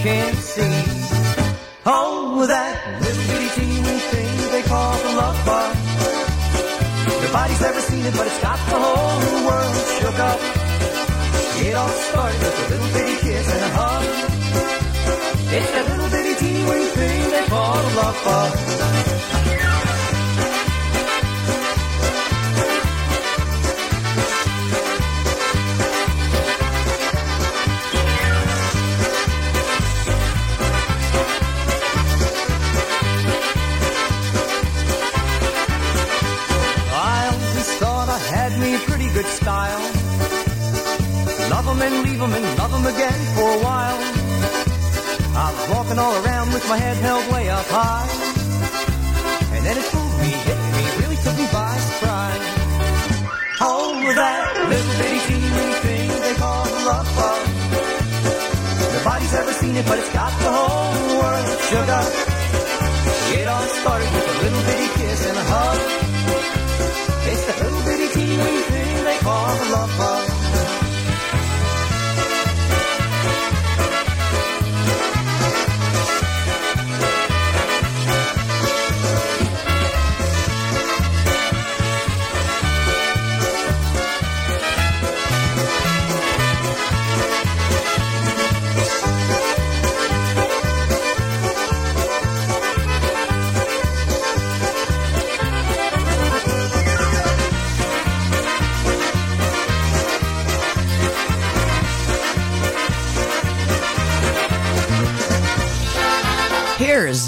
Can't 0.03 0.37
see? 0.37 0.79
Oh, 1.85 2.45
that 2.47 3.01
little 3.01 3.25
bitty 3.27 3.49
teeny 3.59 3.99
thing 4.11 4.51
they 4.51 4.63
call 4.63 4.95
the 4.95 5.11
love 5.19 5.39
bug. 5.45 5.75
Nobody's 7.23 7.61
ever 7.61 7.81
seen 7.81 8.05
it, 8.05 8.15
but 8.15 8.27
it's 8.27 8.41
got 8.41 8.59
the 8.71 8.79
whole 8.79 9.43
world 9.43 9.75
shook 9.99 10.19
up. 10.19 10.39
It 11.65 11.75
all 11.75 11.89
started 11.89 12.39
with 12.39 12.63
a 12.63 12.65
little 12.71 12.91
bitty 12.95 13.15
kiss 13.19 13.47
and 13.51 13.63
a 13.63 13.71
hug. 13.75 14.05
It's 15.51 15.71
that 15.75 15.85
little 15.91 16.09
bitty 16.15 16.35
teeny 16.39 16.85
thing 16.95 17.31
they 17.31 17.45
call 17.47 17.75
the 17.75 17.95
love 17.99 18.17
bug. 18.23 18.68
High. 47.69 48.09
And 49.55 49.65
then 49.65 49.77
it 49.77 49.85
fooled 49.91 50.17
me, 50.21 50.31
hit 50.47 50.59
me, 50.77 50.83
really 51.01 51.19
took 51.21 51.35
me 51.37 51.47
by 51.53 51.77
surprise. 51.77 52.45
Oh, 53.61 53.93
that 54.15 54.41
little 54.69 54.95
bitty 54.99 55.19
teeny 55.27 55.73
thing 55.85 56.09
they 56.21 56.35
call 56.35 56.65
love 56.89 57.09
bug. 57.15 57.41
Nobody's 58.93 59.33
ever 59.33 59.53
seen 59.53 59.75
it, 59.77 59.85
but 59.85 59.99
it's 59.99 60.13
got 60.13 60.31
the 60.41 60.51
whole 60.51 61.19
world 61.19 61.47
shook 61.69 62.28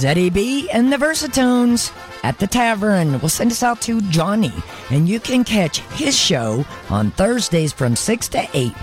Zeddy 0.02 0.34
B 0.34 0.68
and 0.72 0.92
the 0.92 0.98
Versatones 0.98 1.92
at 2.24 2.40
the 2.40 2.48
tavern. 2.48 3.20
We'll 3.20 3.30
send 3.30 3.52
us 3.52 3.62
out 3.62 3.82
to 3.82 4.02
Johnny, 4.10 4.52
and 4.90 5.08
you 5.08 5.20
can 5.20 5.44
catch 5.44 5.78
his 5.92 6.18
show 6.18 6.66
on 6.90 7.12
Thursdays 7.12 7.72
from 7.72 7.96
6 7.96 8.28
to 8.30 8.48
8. 8.52 8.74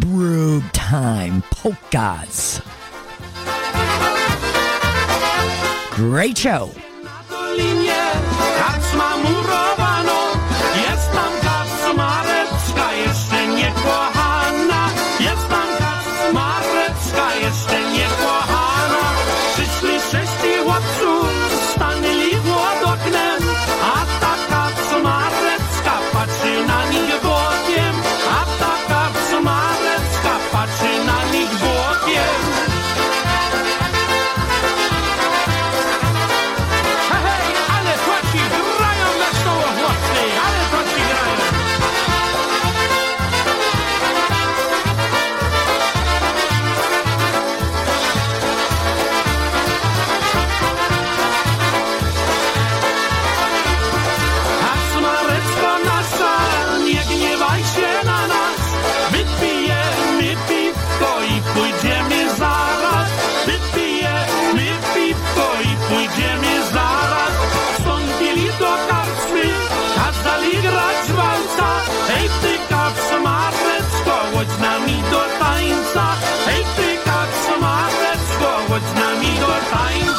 Brew 0.00 0.60
Time 0.72 1.42
Polkas. 1.52 2.60
Great 5.92 6.36
show. 6.36 6.72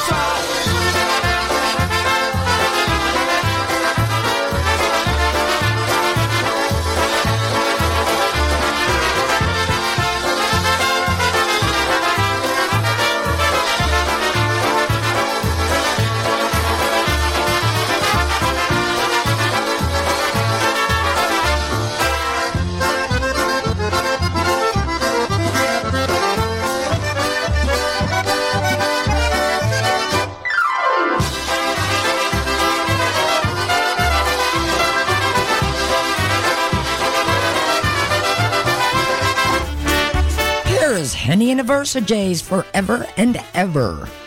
Tańca. 0.09 0.36
Is 41.47 41.59
Henny 41.59 42.01
Jays 42.01 42.41
forever 42.41 43.07
and 43.15 43.39
ever. 43.53 44.26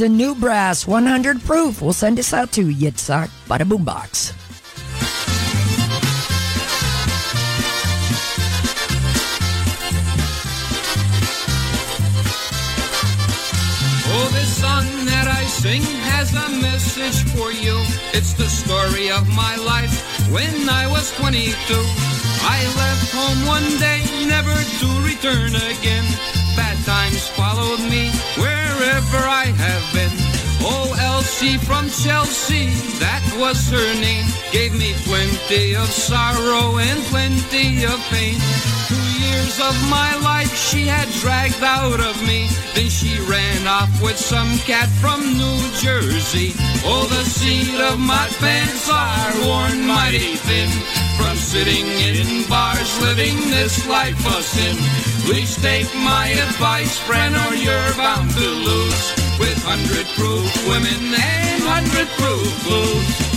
The 0.00 0.08
new 0.08 0.34
brass 0.34 0.86
100 0.86 1.44
proof. 1.44 1.82
We'll 1.82 1.92
send 1.92 2.16
this 2.16 2.32
out 2.32 2.52
to 2.52 2.64
Yitzhak 2.64 3.28
Bada 3.44 3.68
Boombox. 3.68 4.32
Oh, 14.08 14.28
this 14.32 14.56
song 14.56 14.88
that 15.04 15.28
I 15.28 15.44
sing 15.44 15.82
has 16.08 16.32
a 16.32 16.48
message 16.64 17.20
for 17.36 17.52
you. 17.52 17.76
It's 18.16 18.32
the 18.32 18.48
story 18.48 19.10
of 19.10 19.28
my 19.36 19.54
life 19.56 19.92
when 20.32 20.66
I 20.70 20.88
was 20.88 21.12
22. 21.20 21.52
I 22.48 22.58
left 22.80 23.12
home 23.12 23.46
one 23.46 23.68
day, 23.76 24.00
never 24.24 24.56
to 24.80 24.88
return 25.04 25.52
again. 25.76 26.08
Bad 26.56 26.82
times 26.86 27.28
followed 27.28 27.80
me 27.80 28.10
wherever 29.10 29.28
I 29.28 29.46
have 29.46 29.92
been. 29.92 30.12
Oh, 30.62 30.94
Elsie 31.00 31.56
from 31.58 31.88
Chelsea, 31.88 32.68
that 33.00 33.22
was 33.38 33.68
her 33.70 33.94
name. 34.00 34.26
Gave 34.52 34.72
me 34.74 34.92
plenty 35.04 35.74
of 35.74 35.86
sorrow 35.86 36.78
and 36.78 37.00
plenty 37.06 37.84
of 37.84 37.98
pain. 38.10 38.38
Two 38.88 39.06
years 39.24 39.58
of 39.60 39.74
my 39.88 40.14
life 40.22 40.54
she 40.54 40.86
had 40.86 41.08
dragged 41.20 41.62
out 41.62 42.00
of 42.00 42.16
me. 42.26 42.48
Then 42.74 42.88
she 42.88 43.18
ran 43.26 43.66
off 43.66 43.90
with 44.02 44.18
some 44.18 44.58
cat 44.68 44.88
from 45.00 45.20
New 45.22 45.60
Jersey. 45.80 46.52
Oh, 46.84 47.06
the 47.08 47.24
seat 47.24 47.80
of 47.80 47.98
my 47.98 48.28
pants 48.38 48.88
are 48.90 49.32
worn 49.46 49.86
mighty 49.86 50.36
thin. 50.36 50.70
From 51.16 51.36
sitting 51.36 51.86
in 51.86 52.48
bars, 52.48 53.00
living 53.00 53.36
this 53.50 53.86
life 53.88 54.20
of 54.26 54.42
sin. 54.42 54.76
Please 55.24 55.56
take 55.56 55.92
my 55.94 56.28
advice, 56.28 56.98
friend, 56.98 57.34
or 57.36 57.54
you're 57.54 57.94
bound 57.96 58.30
to 58.30 58.40
lose. 58.40 59.14
With 59.38 59.62
hundred 59.62 60.06
proof 60.18 60.68
women 60.68 61.14
and 61.14 61.62
hundred 61.62 62.08
proof 62.18 62.64
blues. 62.64 63.30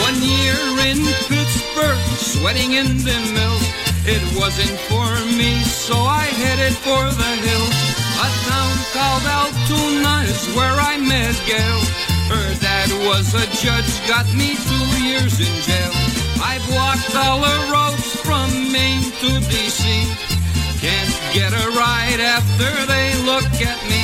One 0.00 0.22
year 0.22 0.56
in 0.90 0.98
Pittsburgh, 1.28 1.98
sweating 2.18 2.72
in 2.72 2.98
the 2.98 3.18
mills. 3.32 3.80
It 4.06 4.22
wasn't 4.34 4.80
for 4.88 5.09
me, 5.36 5.62
so 5.64 5.94
I 5.94 6.24
headed 6.42 6.74
for 6.74 7.04
the 7.10 7.32
hills. 7.46 7.78
A 8.18 8.28
town 8.46 8.74
called 8.94 9.24
Altoona 9.26 10.24
is 10.26 10.42
where 10.56 10.76
I 10.76 10.98
met 10.98 11.34
Gail. 11.46 11.80
Her 12.30 12.48
dad 12.60 12.90
was 13.06 13.34
a 13.34 13.46
judge, 13.62 13.90
got 14.06 14.26
me 14.34 14.54
two 14.54 14.86
years 15.02 15.38
in 15.40 15.52
jail. 15.62 15.92
I've 16.42 16.66
walked 16.70 17.14
all 17.14 17.40
the 17.40 17.58
roads 17.70 18.08
from 18.26 18.48
Maine 18.72 19.06
to 19.20 19.30
D.C. 19.50 19.84
Can't 20.80 21.14
get 21.34 21.52
a 21.52 21.66
ride 21.76 22.20
after 22.20 22.70
they 22.86 23.14
look 23.28 23.50
at 23.60 23.80
me. 23.90 24.02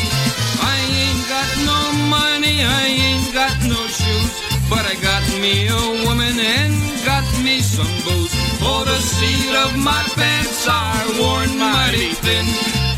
I 0.61 0.77
ain't 1.03 1.25
got 1.29 1.51
no 1.65 1.81
money, 2.11 2.63
I 2.63 2.83
ain't 2.87 3.33
got 3.33 3.57
no 3.65 3.81
shoes. 3.87 4.33
But 4.69 4.85
I 4.85 4.95
got 5.01 5.25
me 5.41 5.69
a 5.69 6.05
woman 6.05 6.35
and 6.39 6.75
got 7.05 7.25
me 7.43 7.61
some 7.61 7.95
booze. 8.05 8.36
Oh, 8.69 8.83
the 8.83 8.99
seat 8.99 9.55
of 9.65 9.79
my 9.79 10.03
pants 10.19 10.67
are 10.67 11.07
worn 11.23 11.55
mighty 11.55 12.11
thin. 12.19 12.47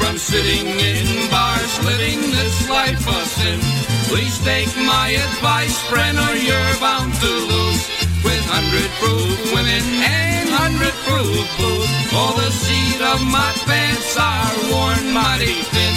From 0.01 0.17
sitting 0.17 0.65
in 0.65 1.29
bars, 1.29 1.73
living 1.85 2.21
this 2.33 2.71
life 2.71 3.05
of 3.05 3.25
sin. 3.37 3.61
Please 4.09 4.41
take 4.41 4.73
my 4.89 5.09
advice, 5.13 5.77
friend, 5.93 6.17
or 6.17 6.35
you're 6.41 6.75
bound 6.81 7.13
to 7.13 7.33
lose. 7.53 7.85
With 8.25 8.45
hundred 8.49 8.89
proof 8.97 9.37
women 9.53 9.85
and 10.01 10.49
hundred 10.49 10.97
proof 11.05 11.45
booze. 11.61 11.93
Oh, 12.17 12.33
the 12.41 12.49
seat 12.49 13.01
of 13.05 13.21
my 13.29 13.53
pants 13.69 14.17
are 14.17 14.55
worn 14.73 15.05
mighty 15.13 15.53
thin. 15.69 15.95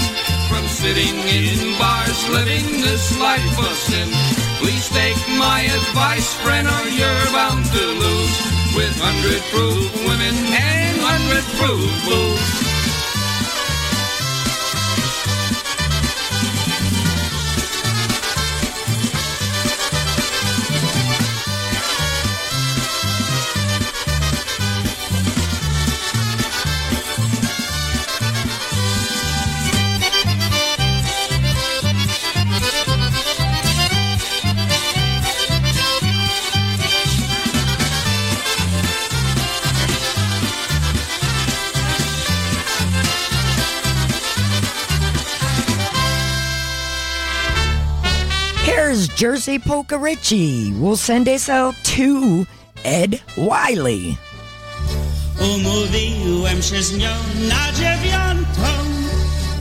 From 0.51 0.67
sitting 0.67 1.15
in 1.31 1.79
bars, 1.79 2.19
living 2.27 2.67
this 2.83 3.17
life 3.23 3.55
of 3.55 3.73
sin. 3.87 4.09
Please 4.59 4.89
take 4.91 5.21
my 5.39 5.63
advice, 5.79 6.33
friend, 6.43 6.67
or 6.67 6.85
you're 6.91 7.27
bound 7.31 7.63
to 7.71 7.85
lose. 8.03 8.60
With 8.73 8.97
hundred 9.01 9.41
proof 9.51 9.93
women 10.07 10.33
and 10.33 10.97
hundred 11.01 11.43
proof 11.59 12.05
booze. 12.05 12.70
Jersey 49.21 49.59
Polka 49.59 49.99
Richie. 49.99 50.73
We'll 50.73 50.95
send 50.95 51.27
this 51.27 51.47
out 51.47 51.75
to 51.93 52.43
Ed 52.83 53.21
Wiley. 53.37 54.17
Umówiłem 55.39 56.61
się 56.61 56.83
z 56.83 56.97
nią 56.97 57.13
na 57.49 57.71
dziewiątą, 57.71 58.71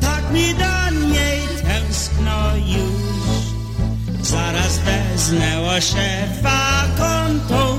tak 0.00 0.32
mi 0.32 0.54
do 0.54 0.90
niej 1.08 1.40
tęskno 1.62 2.56
już. 2.56 4.28
Zaraz 4.28 4.78
wezmę 4.78 5.80
szefa 5.80 6.86
kontą, 6.98 7.78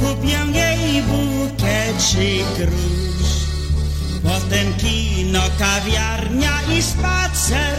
kupię 0.00 0.58
jej 0.58 1.02
bukiecik 1.02 2.58
róż. 2.58 3.28
Potem 4.22 4.74
kino, 4.74 5.42
kawiarnia 5.58 6.62
i 6.78 6.82
spacer, 6.82 7.78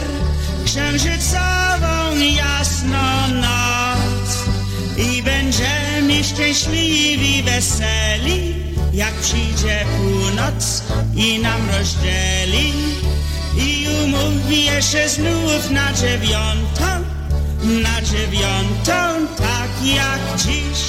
księżycową 0.76 2.20
jasno 2.36 3.28
noc. 3.28 4.46
I 4.98 5.24
będziemy 5.24 6.24
szczęśliwi, 6.24 7.44
weseli, 7.44 8.56
jak 8.94 9.14
przyjdzie 9.14 9.86
północ 9.98 10.84
i 11.16 11.40
nam 11.40 11.70
rozdzieli. 11.70 12.74
mówi 14.08 14.66
jeszcze 14.66 15.10
znów 15.10 15.70
na 15.70 15.94
dziewiątą, 15.94 16.86
na 17.64 18.02
dziewiątą, 18.02 19.28
tak 19.38 19.72
jak 19.84 20.38
dziś. 20.38 20.80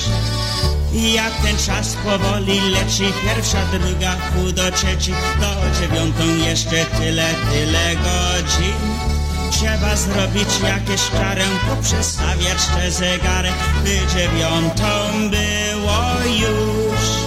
Jak 1.14 1.32
ten 1.42 1.56
czas 1.66 1.96
powoli 2.04 2.60
leci, 2.70 3.12
pierwsza, 3.24 3.58
druga, 3.72 4.16
pół 4.34 4.52
do 4.52 4.70
trzeci, 4.70 5.12
do 5.40 5.80
dziewiątą 5.80 6.36
jeszcze 6.46 6.84
tyle, 6.84 7.34
tyle 7.50 7.96
godzin. 7.96 9.05
Trzeba 9.50 9.96
zrobić 9.96 10.60
jakieś 10.62 11.10
czarę, 11.10 11.44
poprzestawiać 11.68 12.66
te 12.74 12.90
zegary, 12.90 13.48
by 13.84 14.14
dziewiątą 14.14 15.30
było 15.30 16.00
już. 16.38 17.26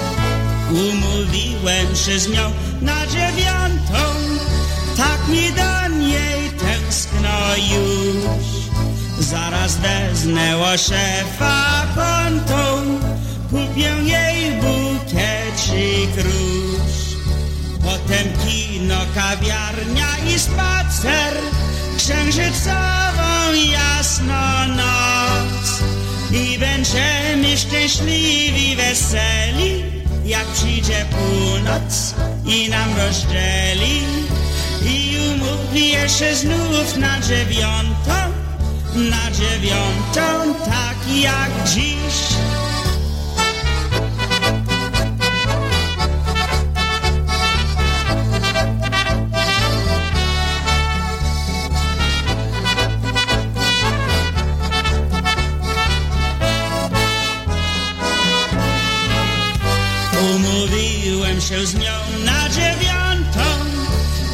Umówiłem 0.70 1.96
się 1.96 2.20
z 2.20 2.30
nią 2.30 2.52
na 2.82 3.08
dziewiątą, 3.08 4.04
tak 4.98 5.28
mi 5.28 5.52
do 5.52 5.96
niej 5.96 6.50
tęskno 6.50 7.56
już. 7.56 8.60
Zaraz 9.20 9.78
deznęło 9.78 10.78
szefa 10.78 11.86
kontą, 11.96 12.84
kupię 13.50 13.96
jej 14.04 14.52
bukiecik 14.52 16.26
róż. 16.26 17.00
Potem 17.84 18.28
kino, 18.46 19.00
kawiarnia 19.16 20.08
i 20.36 20.40
spacer, 20.40 21.34
księżycową 22.10 23.54
jasno 23.72 24.68
noc. 24.68 25.82
I 26.32 26.60
będziemy 26.60 27.58
szczęśliwi, 27.58 28.76
weseli, 28.76 29.84
jak 30.26 30.46
przyjdzie 30.48 31.06
północ 31.12 32.16
i 32.46 32.70
nam 32.70 32.98
rozdzieli. 32.98 34.02
I 34.86 35.18
umówię 35.34 36.10
się 36.10 36.36
znów 36.36 36.98
na 36.98 37.20
dziewiątą, 37.20 38.18
na 38.96 39.32
dziewiątą, 39.32 40.56
tak 40.66 40.98
jak 41.16 41.70
dziś. 41.70 42.59
Się 61.50 61.66
z 61.66 61.74
nią 61.74 62.24
na 62.26 62.50
dziewiątą, 62.50 63.50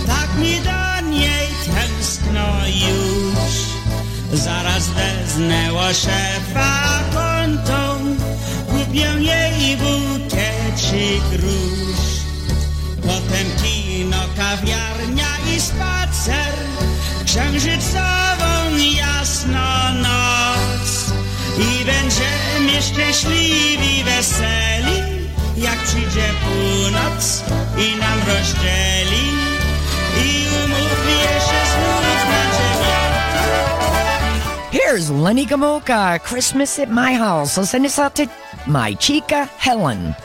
tak 0.08 0.38
mi 0.38 0.60
do 0.62 1.10
niej 1.10 1.48
tęskno 1.66 2.48
już. 2.68 3.54
Zaraz 4.34 4.90
weznęło 4.90 5.94
szefa 5.94 7.00
kontą, 7.14 8.16
kupię 8.68 9.14
jej 9.20 9.78
bukiecik 9.78 11.24
róż. 11.32 12.00
Potem 13.02 13.48
kino, 13.64 14.22
kawiarnia 14.38 15.38
i 15.56 15.62
spacer, 15.62 16.54
księżycową 17.26 18.78
jasno 18.98 19.94
noc. 19.94 21.06
I 21.58 21.86
będziemy 21.86 22.82
szczęśliwi, 22.82 24.04
weseli, 24.04 24.75
jak 25.58 25.78
przyjdzie 25.78 26.30
północ 26.44 27.44
i 27.78 28.00
nam 28.00 28.20
rozdzieli. 28.28 29.26
I 30.26 30.46
znów 30.50 31.06
na. 31.10 32.46
Here's 34.72 35.24
Lenny 35.24 35.46
Gomulka, 35.46 36.20
Christmas 36.20 36.80
at 36.80 36.90
my 36.90 37.14
house. 37.14 37.70
Send 37.70 37.86
this 37.86 38.00
out 38.00 38.16
to 38.16 38.24
my 38.68 38.96
chica, 39.00 39.48
Helen. 39.58 40.16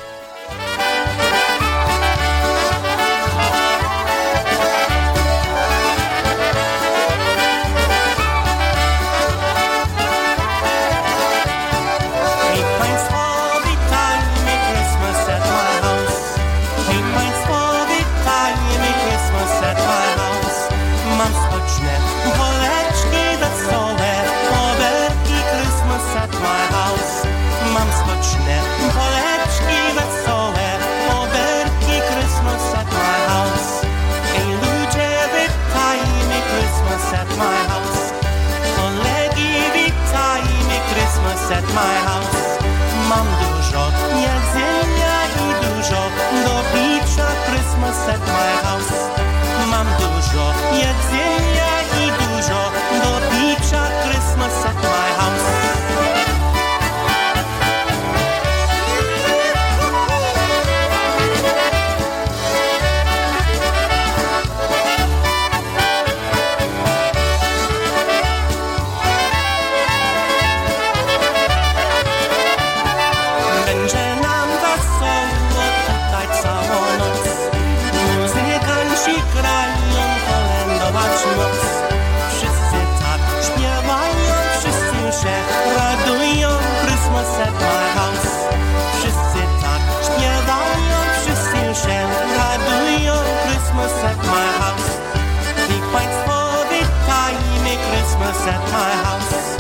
Christmas 98.41 98.57
at 98.57 98.73
my 98.73 98.91
house. 99.05 99.57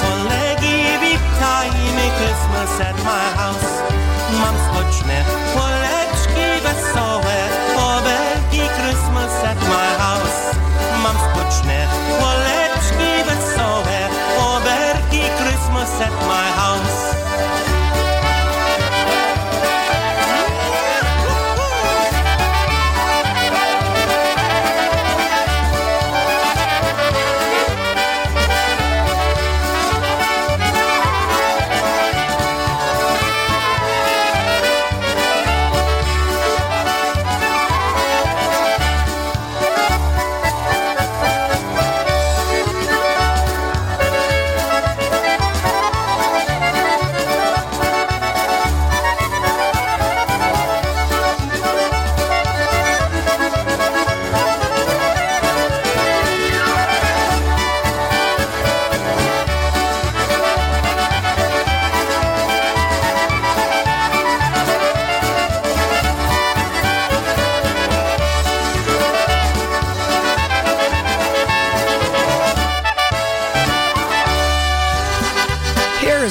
Kolegi, 0.00 0.76
witajmy 1.02 2.08
Christmas 2.18 2.80
at 2.80 2.96
my 3.04 3.24
house. 3.36 3.49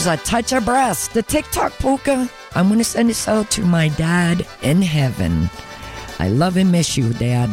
A 0.09 0.17
touch 0.17 0.53
of 0.53 0.65
brass, 0.65 1.07
the 1.07 1.21
TikTok 1.21 1.71
polka. 1.73 2.27
I'm 2.55 2.67
going 2.67 2.79
to 2.79 2.83
send 2.83 3.09
this 3.09 3.27
out 3.27 3.51
to 3.51 3.61
my 3.61 3.89
dad 3.89 4.45
in 4.63 4.81
heaven. 4.81 5.49
I 6.17 6.29
love 6.29 6.57
and 6.57 6.71
miss 6.71 6.97
you, 6.97 7.13
Dad. 7.13 7.49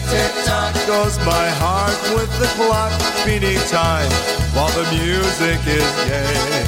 Tick, 0.00 0.08
tick, 0.08 0.32
tick, 0.32 0.44
tock 0.44 0.74
goes 0.86 1.18
my 1.26 1.48
heart 1.60 1.98
with 2.14 2.30
the 2.38 2.46
clock 2.56 2.92
beating 3.24 3.60
time 3.68 4.10
while 4.54 4.70
the 4.72 4.86
music 4.90 5.60
is 5.66 5.90
gay. 6.08 6.64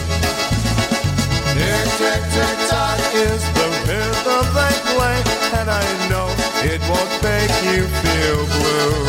Tick, 1.57 1.87
tick, 1.97 2.23
tick, 2.35 2.59
tock 2.69 3.01
is 3.15 3.43
the 3.57 3.69
rhythm 3.89 4.45
they 4.53 4.75
play, 4.93 5.19
and 5.59 5.69
I 5.71 5.85
know 6.11 6.29
it 6.65 6.81
won't 6.89 7.13
make 7.23 7.53
you 7.73 7.89
feel 8.03 8.41
blue. 8.53 9.01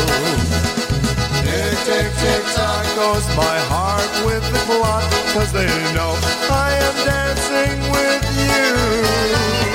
Tick, 1.44 1.78
tick, 1.84 2.10
tick, 2.24 2.44
tock 2.56 2.86
goes 2.96 3.28
my 3.36 3.58
heart 3.68 4.12
with 4.26 4.44
the 4.54 4.62
clock, 4.72 5.04
cause 5.34 5.52
they 5.52 5.68
know 5.94 6.16
I 6.50 6.72
am 6.80 6.96
dancing 7.04 7.80
with 7.92 8.24
you. 8.40 9.73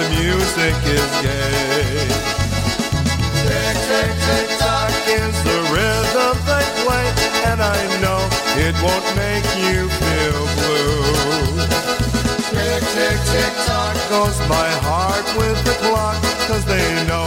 The 0.00 0.08
music 0.16 0.76
is 0.96 1.10
gay. 1.20 2.08
Tick, 3.44 3.76
tick, 3.88 4.12
tick, 4.26 4.48
tock 4.58 4.94
is 5.20 5.36
the 5.44 5.58
rhythm 5.74 6.36
they 6.48 6.66
play, 6.80 7.06
and 7.50 7.60
I 7.60 7.80
know 8.00 8.20
it 8.66 8.74
won't 8.80 9.08
make 9.24 9.46
you 9.60 9.80
feel 10.00 10.42
blue. 10.56 11.04
Tick, 12.48 12.82
tick, 12.96 13.18
tick, 13.32 13.54
tock 13.68 13.96
goes 14.08 14.38
my 14.48 14.70
heart 14.88 15.26
with 15.36 15.58
the 15.68 15.76
clock, 15.84 16.16
cause 16.48 16.64
they 16.64 16.88
know 17.06 17.19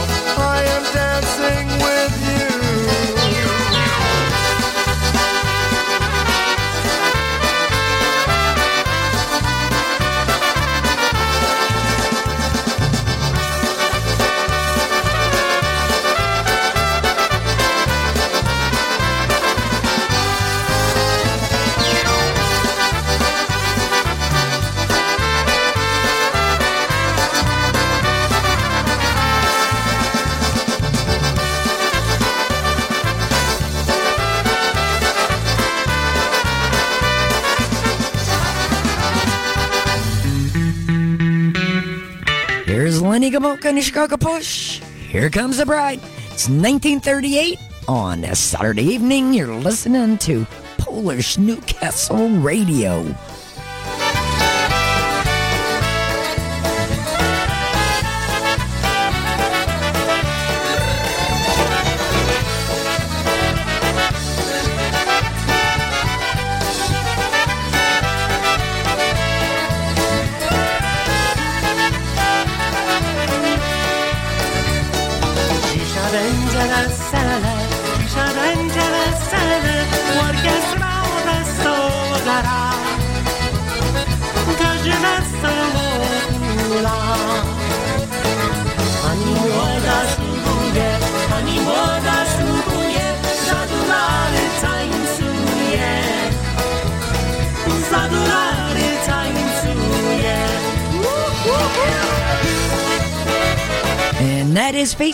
Gomulka 43.34 43.64
and 43.64 43.82
Chicago 43.82 44.16
Push. 44.16 44.78
Here 45.08 45.28
comes 45.28 45.56
the 45.56 45.66
bride. 45.66 45.98
It's 46.30 46.48
1938 46.48 47.58
on 47.88 48.22
a 48.22 48.36
Saturday 48.36 48.84
evening. 48.84 49.34
You're 49.34 49.52
listening 49.52 50.18
to 50.18 50.46
Polish 50.78 51.36
Newcastle 51.36 52.28
Radio. 52.28 53.02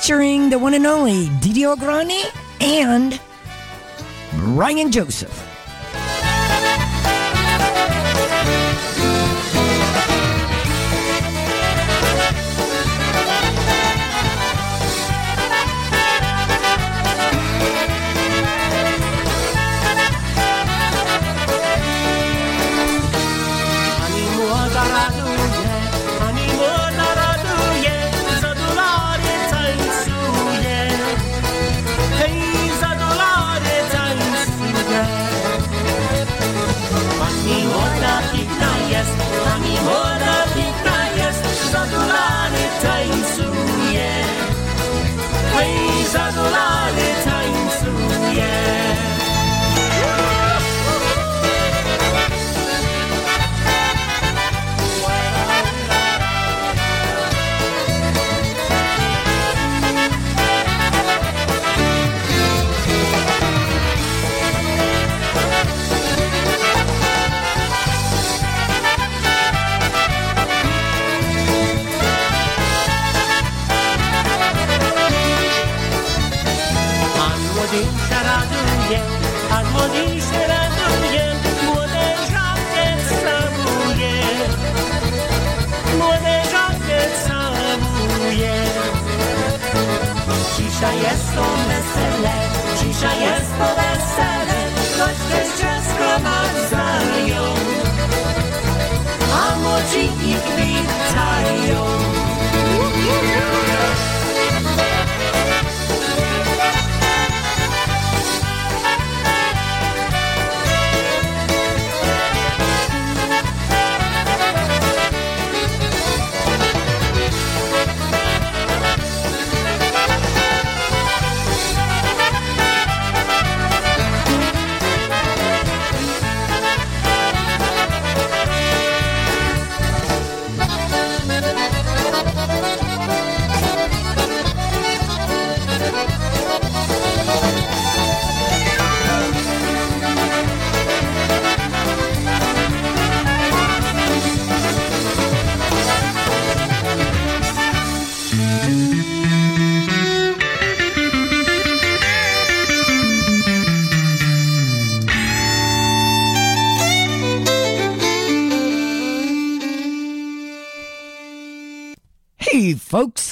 Featuring 0.01 0.48
the 0.48 0.59
one 0.59 0.72
and 0.72 0.86
only 0.86 1.27
Didio 1.40 1.78
Grani 1.78 2.22
and 2.60 3.20
Ryan 4.35 4.90
Joseph. 4.90 5.39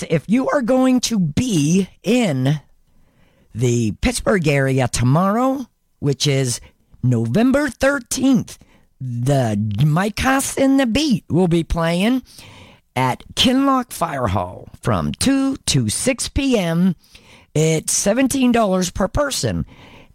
If 0.09 0.25
you 0.27 0.49
are 0.49 0.63
going 0.63 1.01
to 1.01 1.19
be 1.19 1.87
in 2.03 2.63
the 3.55 3.93
Pittsburgh 4.01 4.49
area 4.49 4.89
tomorrow, 4.89 5.67
which 5.99 6.27
is 6.27 6.63
November 7.03 7.69
13th, 7.69 8.57
the 8.99 9.85
Mike 9.85 10.19
Haas 10.19 10.57
and 10.57 10.81
the 10.81 10.87
Beat 10.87 11.27
will 11.29 11.47
be 11.47 11.63
playing 11.63 12.23
at 12.97 13.23
Kinloch 13.35 13.93
Fire 13.93 14.29
Hall 14.29 14.71
from 14.81 15.13
2 15.13 15.57
to 15.67 15.91
6 15.91 16.29
p.m. 16.31 16.97
It's 17.55 17.93
$17 18.03 18.95
per 18.95 19.09
person. 19.09 19.67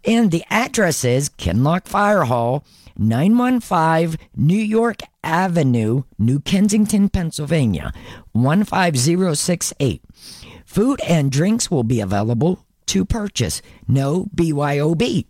And 0.06 0.30
the 0.30 0.44
address 0.50 1.04
is 1.04 1.30
Kinloch 1.30 1.86
Fire 1.86 2.24
Hall, 2.24 2.64
915 2.98 4.18
New 4.36 4.58
York 4.58 5.00
Avenue, 5.22 6.02
New 6.18 6.40
Kensington, 6.40 7.08
Pennsylvania, 7.08 7.92
15068. 8.34 10.02
Food 10.66 11.00
and 11.06 11.32
drinks 11.32 11.70
will 11.70 11.84
be 11.84 12.00
available 12.00 12.64
to 12.86 13.04
purchase. 13.04 13.62
No 13.88 14.26
BYOB. 14.34 15.26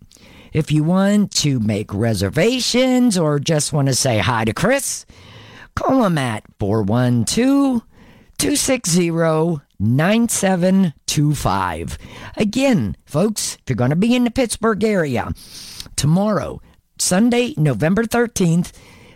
If 0.53 0.71
you 0.73 0.85
want 0.85 1.33
to 1.37 1.61
make 1.61 1.93
reservations 1.93 3.19
or 3.19 3.39
just 3.39 3.73
want 3.73 3.89
to 3.89 3.95
say 3.95 4.19
hi 4.19 4.45
to 4.45 4.53
Chris, 4.53 5.07
call 5.75 6.05
him 6.05 6.19
at 6.19 6.45
412 6.59 7.83
260 8.39 9.11
9725. 9.85 11.99
Again, 12.37 12.97
folks, 13.05 13.57
if 13.57 13.63
you're 13.69 13.77
going 13.77 13.91
to 13.91 13.97
be 13.97 14.17
in 14.17 14.25
the 14.25 14.31
Pittsburgh 14.31 14.83
area 14.83 15.31
tomorrow, 15.97 16.63
Sunday, 16.99 17.53
November 17.57 18.05
13th, 18.05 18.73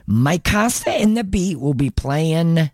Mike 0.06 0.44
Costa 0.44 0.90
and 0.90 1.16
the 1.16 1.24
Beat 1.24 1.58
will 1.60 1.74
be 1.74 1.90
playing 1.90 2.70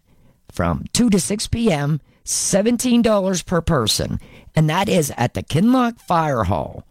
from 0.50 0.84
2 0.92 1.10
to 1.10 1.20
6 1.20 1.46
p.m., 1.48 2.00
$17 2.24 3.44
per 3.44 3.60
person, 3.60 4.18
and 4.54 4.70
that 4.70 4.88
is 4.88 5.12
at 5.16 5.34
the 5.34 5.42
Kinloch 5.42 6.00
Fire 6.00 6.44
Hall. 6.44 6.84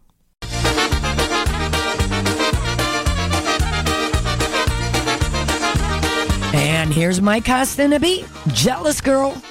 And 6.54 6.92
here's 6.92 7.20
Mike 7.20 7.46
Costa 7.46 7.82
and 7.82 7.94
the 7.94 8.00
Beat, 8.00 8.26
Jealous 8.48 9.00
Girl. 9.00 9.42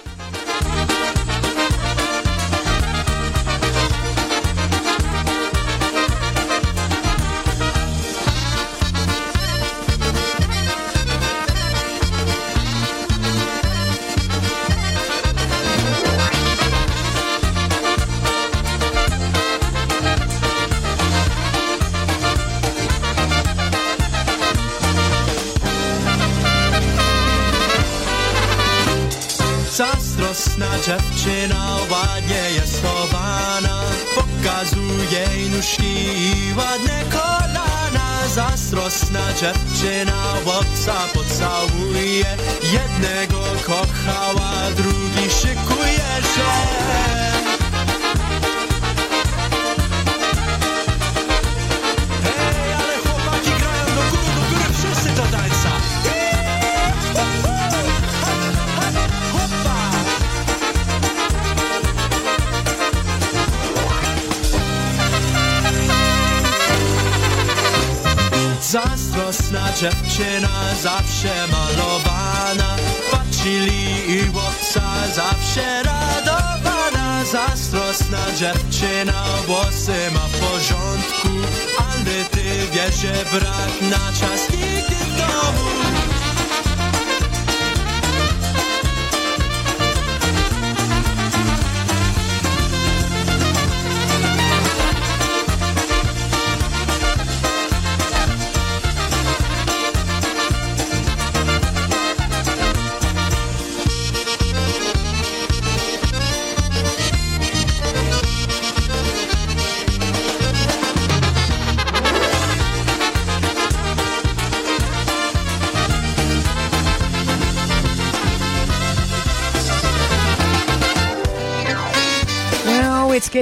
Zazdrosna 39.13 39.33
dziewczyna 39.33 40.33
chłopca 40.43 40.93
pocałuje 41.13 42.25
Jednego 42.63 43.43
kochała, 43.65 44.51
drugi 44.75 45.29
szykuje 45.29 46.21
się 46.35 47.32
dziewczyna 69.83 70.75
zawsze 70.81 71.47
malowana 71.47 72.75
Patrzyli 73.11 74.11
i 74.11 74.27
chłopca 74.31 74.81
zawsze 75.15 75.83
radowana. 75.83 77.25
Zazdrosna 77.25 78.17
dziewczyna 78.37 79.23
włosy 79.47 80.11
ma 80.13 80.19
w 80.19 80.39
porządku 80.39 81.29
Ale 81.77 82.25
ty 82.31 82.43
wiesz, 82.73 82.95
że 82.95 83.13
brak 83.31 83.81
na 83.81 84.19
czas 84.19 84.49
nigdy 84.49 84.95
w 84.95 85.17
domu 85.17 85.92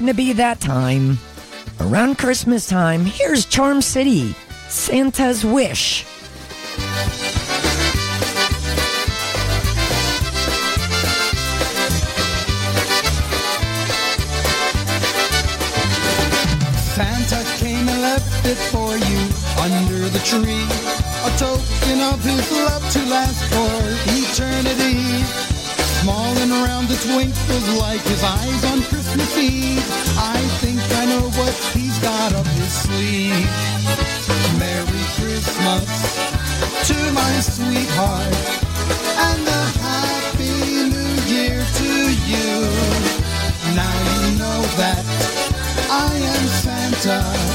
getting 0.02 0.16
to 0.16 0.18
be 0.18 0.34
that 0.34 0.60
time. 0.60 1.20
Around 1.80 2.18
Christmas 2.18 2.68
time, 2.68 3.06
here's 3.06 3.46
Charm 3.46 3.82
City, 3.82 4.34
Santa's 4.68 5.46
Wish. 5.46 6.06
Santa 16.96 17.44
came 17.58 17.88
and 17.88 18.02
left 18.02 18.46
it 18.46 18.58
for 18.74 18.98
you 18.98 19.20
under 19.62 20.10
the 20.10 20.22
tree. 20.26 20.66
A 21.26 21.32
token 21.38 22.02
of 22.02 22.24
his 22.24 22.52
love 22.52 22.92
to 22.94 23.00
last 23.06 23.44
for 23.54 23.78
eternity. 24.18 25.24
Small 26.02 26.36
and 26.38 26.52
round 26.52 26.90
it 26.90 27.00
twinkles 27.02 27.78
like 27.78 28.02
his 28.02 28.24
eyes 28.24 28.66
on 28.66 28.80
Christmas 28.80 29.01
speed. 29.42 29.84
I 30.18 30.38
think 30.62 30.80
I 31.02 31.06
know 31.06 31.26
what 31.40 31.54
he's 31.74 31.98
got 32.00 32.34
up 32.34 32.46
his 32.48 32.72
sleeve. 32.84 33.50
Merry 34.62 35.04
Christmas 35.18 35.90
to 36.90 36.98
my 37.12 37.34
sweetheart 37.42 38.36
and 39.28 39.44
a 39.48 39.64
happy 39.88 40.58
new 40.94 41.14
year 41.34 41.58
to 41.80 41.92
you. 42.32 42.52
Now 43.80 43.96
you 44.12 44.38
know 44.38 44.62
that 44.82 45.04
I 45.90 46.14
am 46.34 46.46
Santa. 46.64 47.51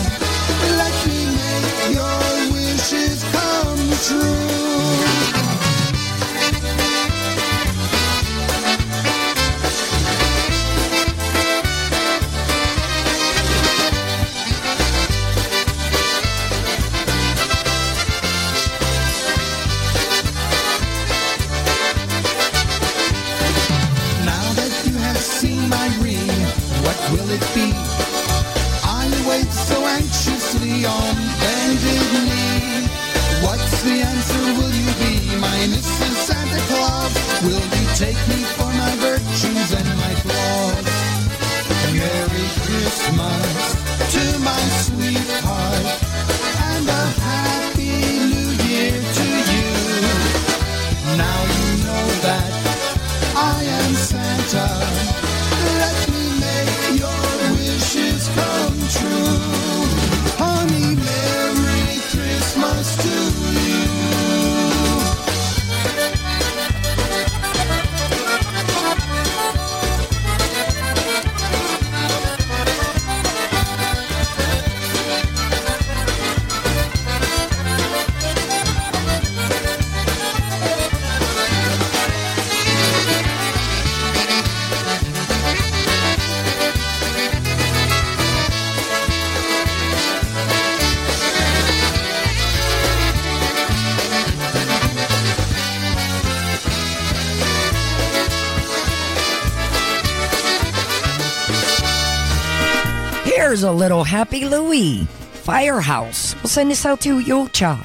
little 103.86 104.02
Happy 104.02 104.44
Louie. 104.44 105.04
Firehouse. 105.46 106.34
We'll 106.42 106.50
send 106.50 106.72
this 106.72 106.84
out 106.84 107.00
to 107.02 107.20
Yulcha. 107.20 107.78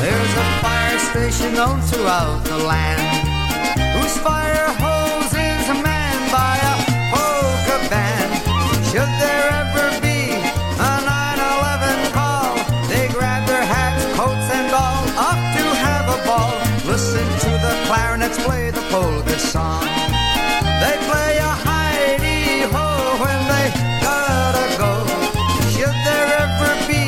There's 0.00 0.32
a 0.32 0.46
fire 0.62 0.98
station 1.00 1.52
known 1.52 1.82
throughout 1.82 2.42
the 2.44 2.56
land 2.56 3.05
play 18.46 18.70
the 18.70 18.84
polka 18.94 19.38
song. 19.38 19.82
They 20.82 20.96
play 21.10 21.32
a 21.50 21.52
hidey 21.66 22.62
ho 22.74 22.88
when 23.22 23.40
they 23.52 23.66
gotta 24.06 24.66
go. 24.82 24.92
Should 25.74 25.98
there 26.08 26.28
ever 26.44 26.72
be 26.86 27.04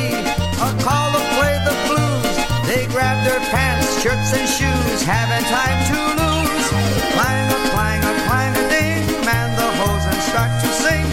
a 0.67 0.69
call 0.83 1.07
to 1.15 1.23
play 1.37 1.55
the 1.69 1.75
blues, 1.87 2.35
they 2.67 2.83
grab 2.93 3.17
their 3.23 3.39
pants, 3.53 3.87
shirts, 4.01 4.29
and 4.37 4.47
shoes, 4.57 4.99
having 5.15 5.45
time 5.47 5.79
to 5.91 5.99
lose. 6.19 6.67
Clang 7.15 7.47
a 7.57 7.59
clang 7.71 8.01
a 8.11 8.13
clang 8.27 8.53
a 8.61 8.63
ding, 8.73 9.03
man 9.23 9.49
the 9.55 9.69
hosen 9.79 10.17
start 10.29 10.51
to 10.61 10.67
sing. 10.83 11.07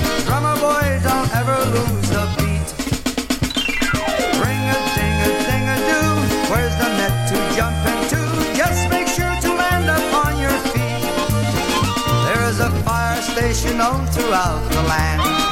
known 13.87 14.05
throughout 14.07 14.69
the 14.73 14.83
land. 14.83 15.46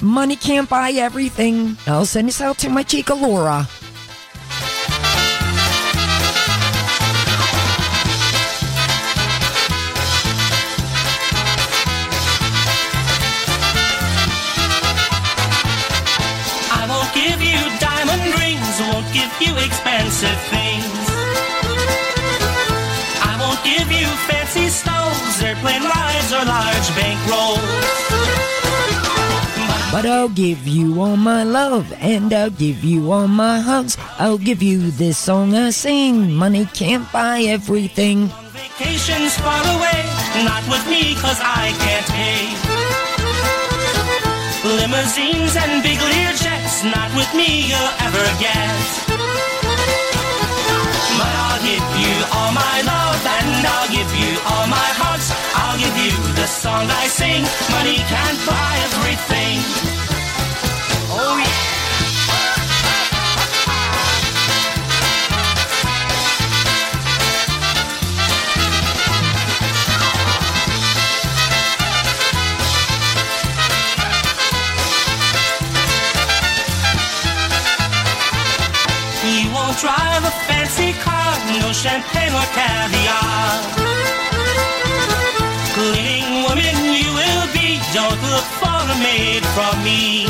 Money 0.00 0.36
can't 0.36 0.68
buy 0.68 0.92
everything. 0.92 1.76
I'll 1.86 2.06
send 2.06 2.28
this 2.28 2.40
out 2.40 2.58
to 2.58 2.68
my 2.68 2.84
chica 2.84 3.14
Laura. 3.14 3.66
But 29.92 30.06
I'll 30.06 30.30
give 30.30 30.66
you 30.66 31.02
all 31.02 31.18
my 31.18 31.44
love 31.44 31.92
and 32.00 32.32
I'll 32.32 32.48
give 32.48 32.82
you 32.82 33.12
all 33.12 33.28
my 33.28 33.60
hugs. 33.60 33.98
I'll 34.18 34.38
give 34.38 34.62
you 34.62 34.90
this 34.90 35.18
song 35.18 35.54
I 35.54 35.68
sing. 35.68 36.32
Money 36.32 36.64
can't 36.72 37.04
buy 37.12 37.42
everything. 37.42 38.32
Vacations 38.56 39.36
far 39.36 39.60
away, 39.76 40.00
not 40.48 40.64
with 40.72 40.80
me, 40.88 41.14
cause 41.20 41.36
I 41.44 41.76
can't 41.84 42.08
pay. 42.08 42.40
Limousines 44.80 45.60
and 45.60 45.82
big 45.82 46.00
Lear 46.00 46.32
jets, 46.40 46.84
not 46.88 47.12
with 47.12 47.28
me 47.36 47.68
you'll 47.68 47.94
ever 48.00 48.24
get. 48.40 48.72
But 51.20 51.32
I'll 51.44 51.60
give 51.60 51.86
you 52.00 52.14
all 52.32 52.52
my 52.56 52.76
love 52.80 53.20
and 53.28 53.60
I'll 53.68 53.90
give 53.92 54.08
you 54.16 54.40
all 54.48 54.66
my 54.72 54.88
hugs. 54.96 55.21
The 56.42 56.48
song 56.48 56.90
I 56.90 57.06
sing. 57.06 57.44
Money 57.70 57.98
can't 57.98 58.38
buy 58.44 58.74
everything. 58.86 59.62
Oh 61.14 61.38
yeah. 61.38 61.62
You 79.30 79.52
won't 79.54 79.78
drive 79.78 80.24
a 80.24 80.32
fancy 80.48 80.92
car, 81.04 81.38
no 81.60 81.72
champagne 81.72 82.34
or 82.34 82.46
caviar. 82.52 84.31
Cleaning 85.72 86.44
woman 86.44 86.76
you 86.92 87.08
will 87.16 87.46
be, 87.56 87.80
don't 87.96 88.20
look 88.28 88.44
for 88.60 88.80
a 88.92 88.96
maid 89.00 89.40
from 89.56 89.72
me. 89.80 90.28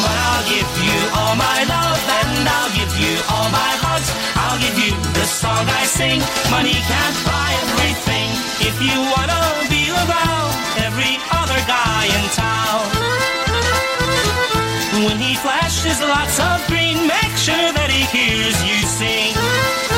But 0.00 0.16
I'll 0.24 0.46
give 0.48 0.70
you 0.80 0.96
all 1.12 1.36
my 1.36 1.60
love 1.68 2.00
and 2.00 2.48
I'll 2.48 2.72
give 2.72 2.88
you 2.96 3.12
all 3.28 3.48
my 3.52 3.72
hugs. 3.84 4.08
I'll 4.40 4.56
give 4.56 4.80
you 4.80 4.96
the 5.12 5.28
song 5.28 5.68
I 5.68 5.84
sing. 5.84 6.24
Money 6.48 6.80
can't 6.88 7.18
buy 7.28 7.52
everything. 7.68 8.32
If 8.64 8.80
you 8.80 8.96
wanna 9.04 9.44
be 9.68 9.92
around 9.92 10.56
every 10.80 11.20
other 11.28 11.60
guy 11.68 12.08
in 12.08 12.24
town. 12.32 12.88
When 15.04 15.20
he 15.20 15.36
flashes 15.36 16.00
lots 16.00 16.40
of 16.40 16.64
green, 16.72 17.04
make 17.04 17.36
sure 17.36 17.68
that 17.76 17.92
he 17.92 18.08
hears 18.08 18.56
you 18.64 18.80
sing. 18.88 19.95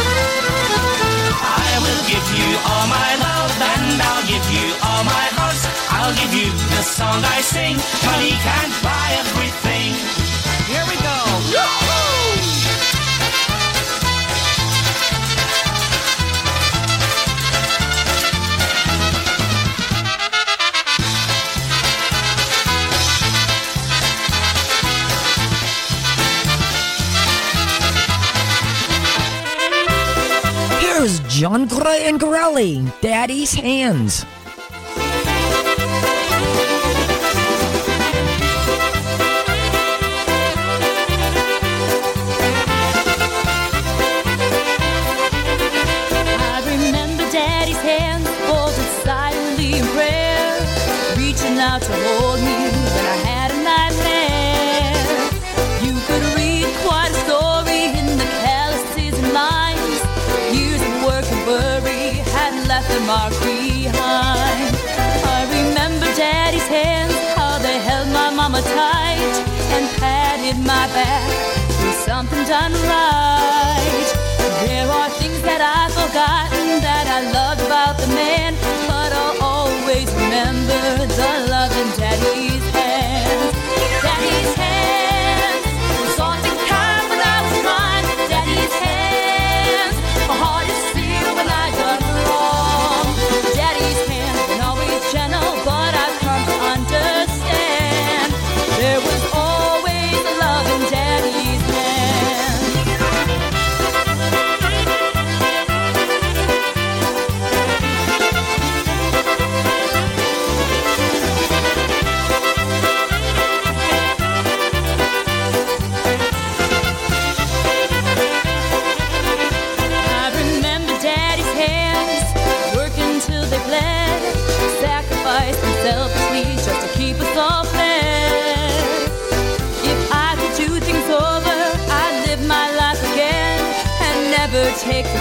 Will 1.79 2.05
give 2.11 2.27
you 2.35 2.59
all 2.67 2.87
my 2.89 3.11
love 3.23 3.55
and 3.55 4.03
I'll 4.03 4.27
give 4.27 4.47
you 4.51 4.75
all 4.83 5.05
my 5.05 5.27
heart. 5.39 5.61
I'll 5.95 6.15
give 6.15 6.35
you 6.35 6.51
the 6.75 6.83
song 6.83 7.23
I 7.23 7.41
sing. 7.41 7.77
Money 8.05 8.35
can't 8.43 8.75
buy 8.83 9.15
everything. 9.23 9.95
Here 10.67 10.85
we 10.91 10.97
go. 11.03 11.98
John 31.39 31.69
Gray 31.69 32.09
and 32.09 32.19
Gorale, 32.19 32.83
Daddy's 33.01 33.55
Hands. 33.55 34.27
Patted 70.49 70.67
my 70.67 70.87
back 70.95 71.29
with 71.85 71.95
something 71.95 72.45
done 72.45 72.73
right. 72.73 74.09
There 74.65 74.89
are 74.89 75.11
things 75.11 75.41
that 75.43 75.61
I've 75.61 75.93
forgotten 75.93 76.81
that 76.81 77.07
I 77.07 77.31
loved 77.33 77.61
about 77.67 77.99
the 77.99 78.07
man, 78.09 78.55
but 78.87 79.13
I'll 79.13 79.43
always 79.43 80.09
remember 80.15 81.07
the 81.07 81.48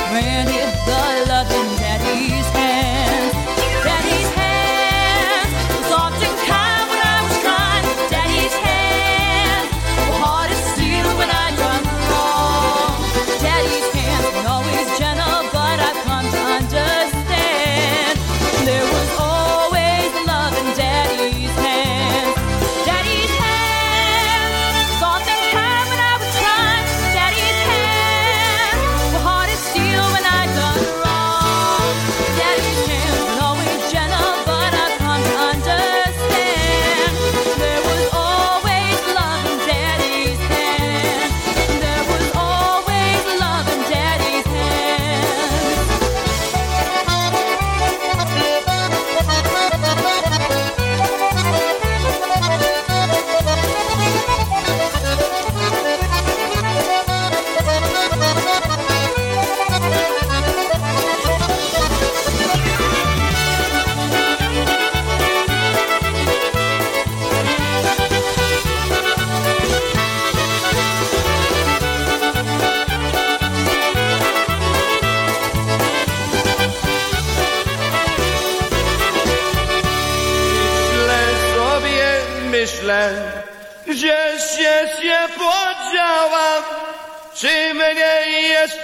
granted 0.10 0.87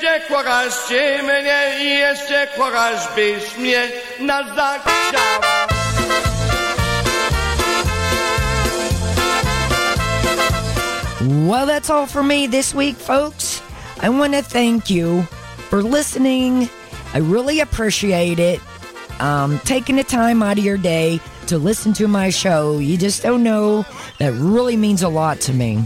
jeszcze 0.03 1.23
mnie 1.23 1.89
jeszcze 1.95 2.47
byś 3.15 3.57
mnie 3.57 3.87
zachciała. 4.55 5.67
Well, 11.47 11.67
that's 11.67 11.89
all 11.89 12.05
for 12.05 12.23
me 12.23 12.47
this 12.47 12.75
week, 12.75 12.97
folks. 12.97 13.61
I 14.01 14.09
want 14.09 14.33
to 14.33 14.41
thank 14.41 14.89
you 14.89 15.25
for 15.69 15.81
listening. 15.81 16.69
I 17.13 17.19
really 17.19 17.61
appreciate 17.61 18.39
it. 18.39 18.59
Um, 19.21 19.59
taking 19.63 19.95
the 19.95 20.03
time 20.03 20.43
out 20.43 20.57
of 20.57 20.65
your 20.65 20.77
day 20.77 21.19
to 21.47 21.57
listen 21.57 21.93
to 21.93 22.07
my 22.07 22.29
show. 22.29 22.77
You 22.79 22.97
just 22.97 23.23
don't 23.23 23.43
know. 23.43 23.85
That 24.19 24.33
really 24.33 24.75
means 24.75 25.01
a 25.01 25.09
lot 25.09 25.39
to 25.41 25.53
me. 25.53 25.85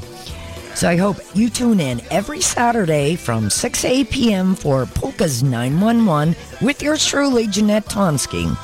So 0.78 0.88
I 0.88 0.96
hope 0.96 1.18
you 1.34 1.50
tune 1.50 1.80
in 1.80 2.04
every 2.12 2.40
Saturday 2.40 3.16
from 3.16 3.50
6 3.50 3.82
to 3.82 3.88
8 3.88 4.12
p.m. 4.12 4.54
for 4.54 4.86
Polka's 4.86 5.42
911 5.42 6.36
with 6.62 6.84
yours 6.84 7.04
truly, 7.04 7.48
Jeanette 7.48 7.86
Tonski. 7.86 8.56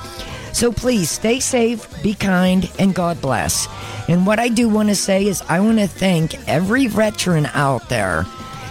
So 0.54 0.72
please 0.72 1.10
stay 1.10 1.40
safe, 1.40 1.90
be 2.04 2.14
kind, 2.14 2.72
and 2.78 2.94
God 2.94 3.20
bless. 3.20 3.68
And 4.08 4.28
what 4.28 4.38
I 4.38 4.50
do 4.50 4.70
want 4.70 4.90
to 4.90 4.96
say 4.96 5.26
is, 5.26 5.42
I 5.50 5.60
want 5.60 5.80
to 5.80 5.88
thank 5.88 6.48
every 6.48 6.86
veteran 6.86 7.48
out 7.48 7.90
there. 7.90 8.28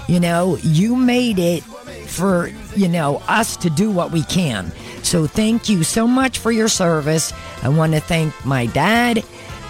You 0.06 0.20
know, 0.20 0.56
you 0.62 0.94
made 0.94 1.40
it 1.40 1.64
for, 1.64 2.48
you 2.77 2.86
know, 2.86 3.20
us 3.27 3.56
to 3.56 3.70
do 3.70 3.90
what 3.90 4.12
we 4.12 4.23
can. 4.23 4.70
So 5.02 5.27
thank 5.27 5.69
you 5.69 5.82
so 5.82 6.06
much 6.06 6.39
for 6.39 6.52
your 6.52 6.69
service. 6.69 7.32
I 7.64 7.70
want 7.70 7.94
to 7.94 8.01
thank 8.01 8.47
my 8.47 8.66
dad, 8.66 9.24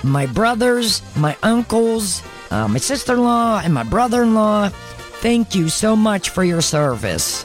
my 0.04 0.26
brothers, 0.26 1.00
my 1.16 1.38
uncles, 1.42 2.22
uh, 2.52 2.68
my 2.68 2.78
sister 2.78 3.14
in 3.14 3.24
law, 3.24 3.60
and 3.64 3.72
my 3.72 3.82
brother 3.82 4.22
in 4.22 4.34
law. 4.34 4.68
Thank 4.68 5.54
you 5.54 5.68
so 5.68 5.96
much 5.96 6.30
for 6.30 6.44
your 6.44 6.60
service. 6.60 7.44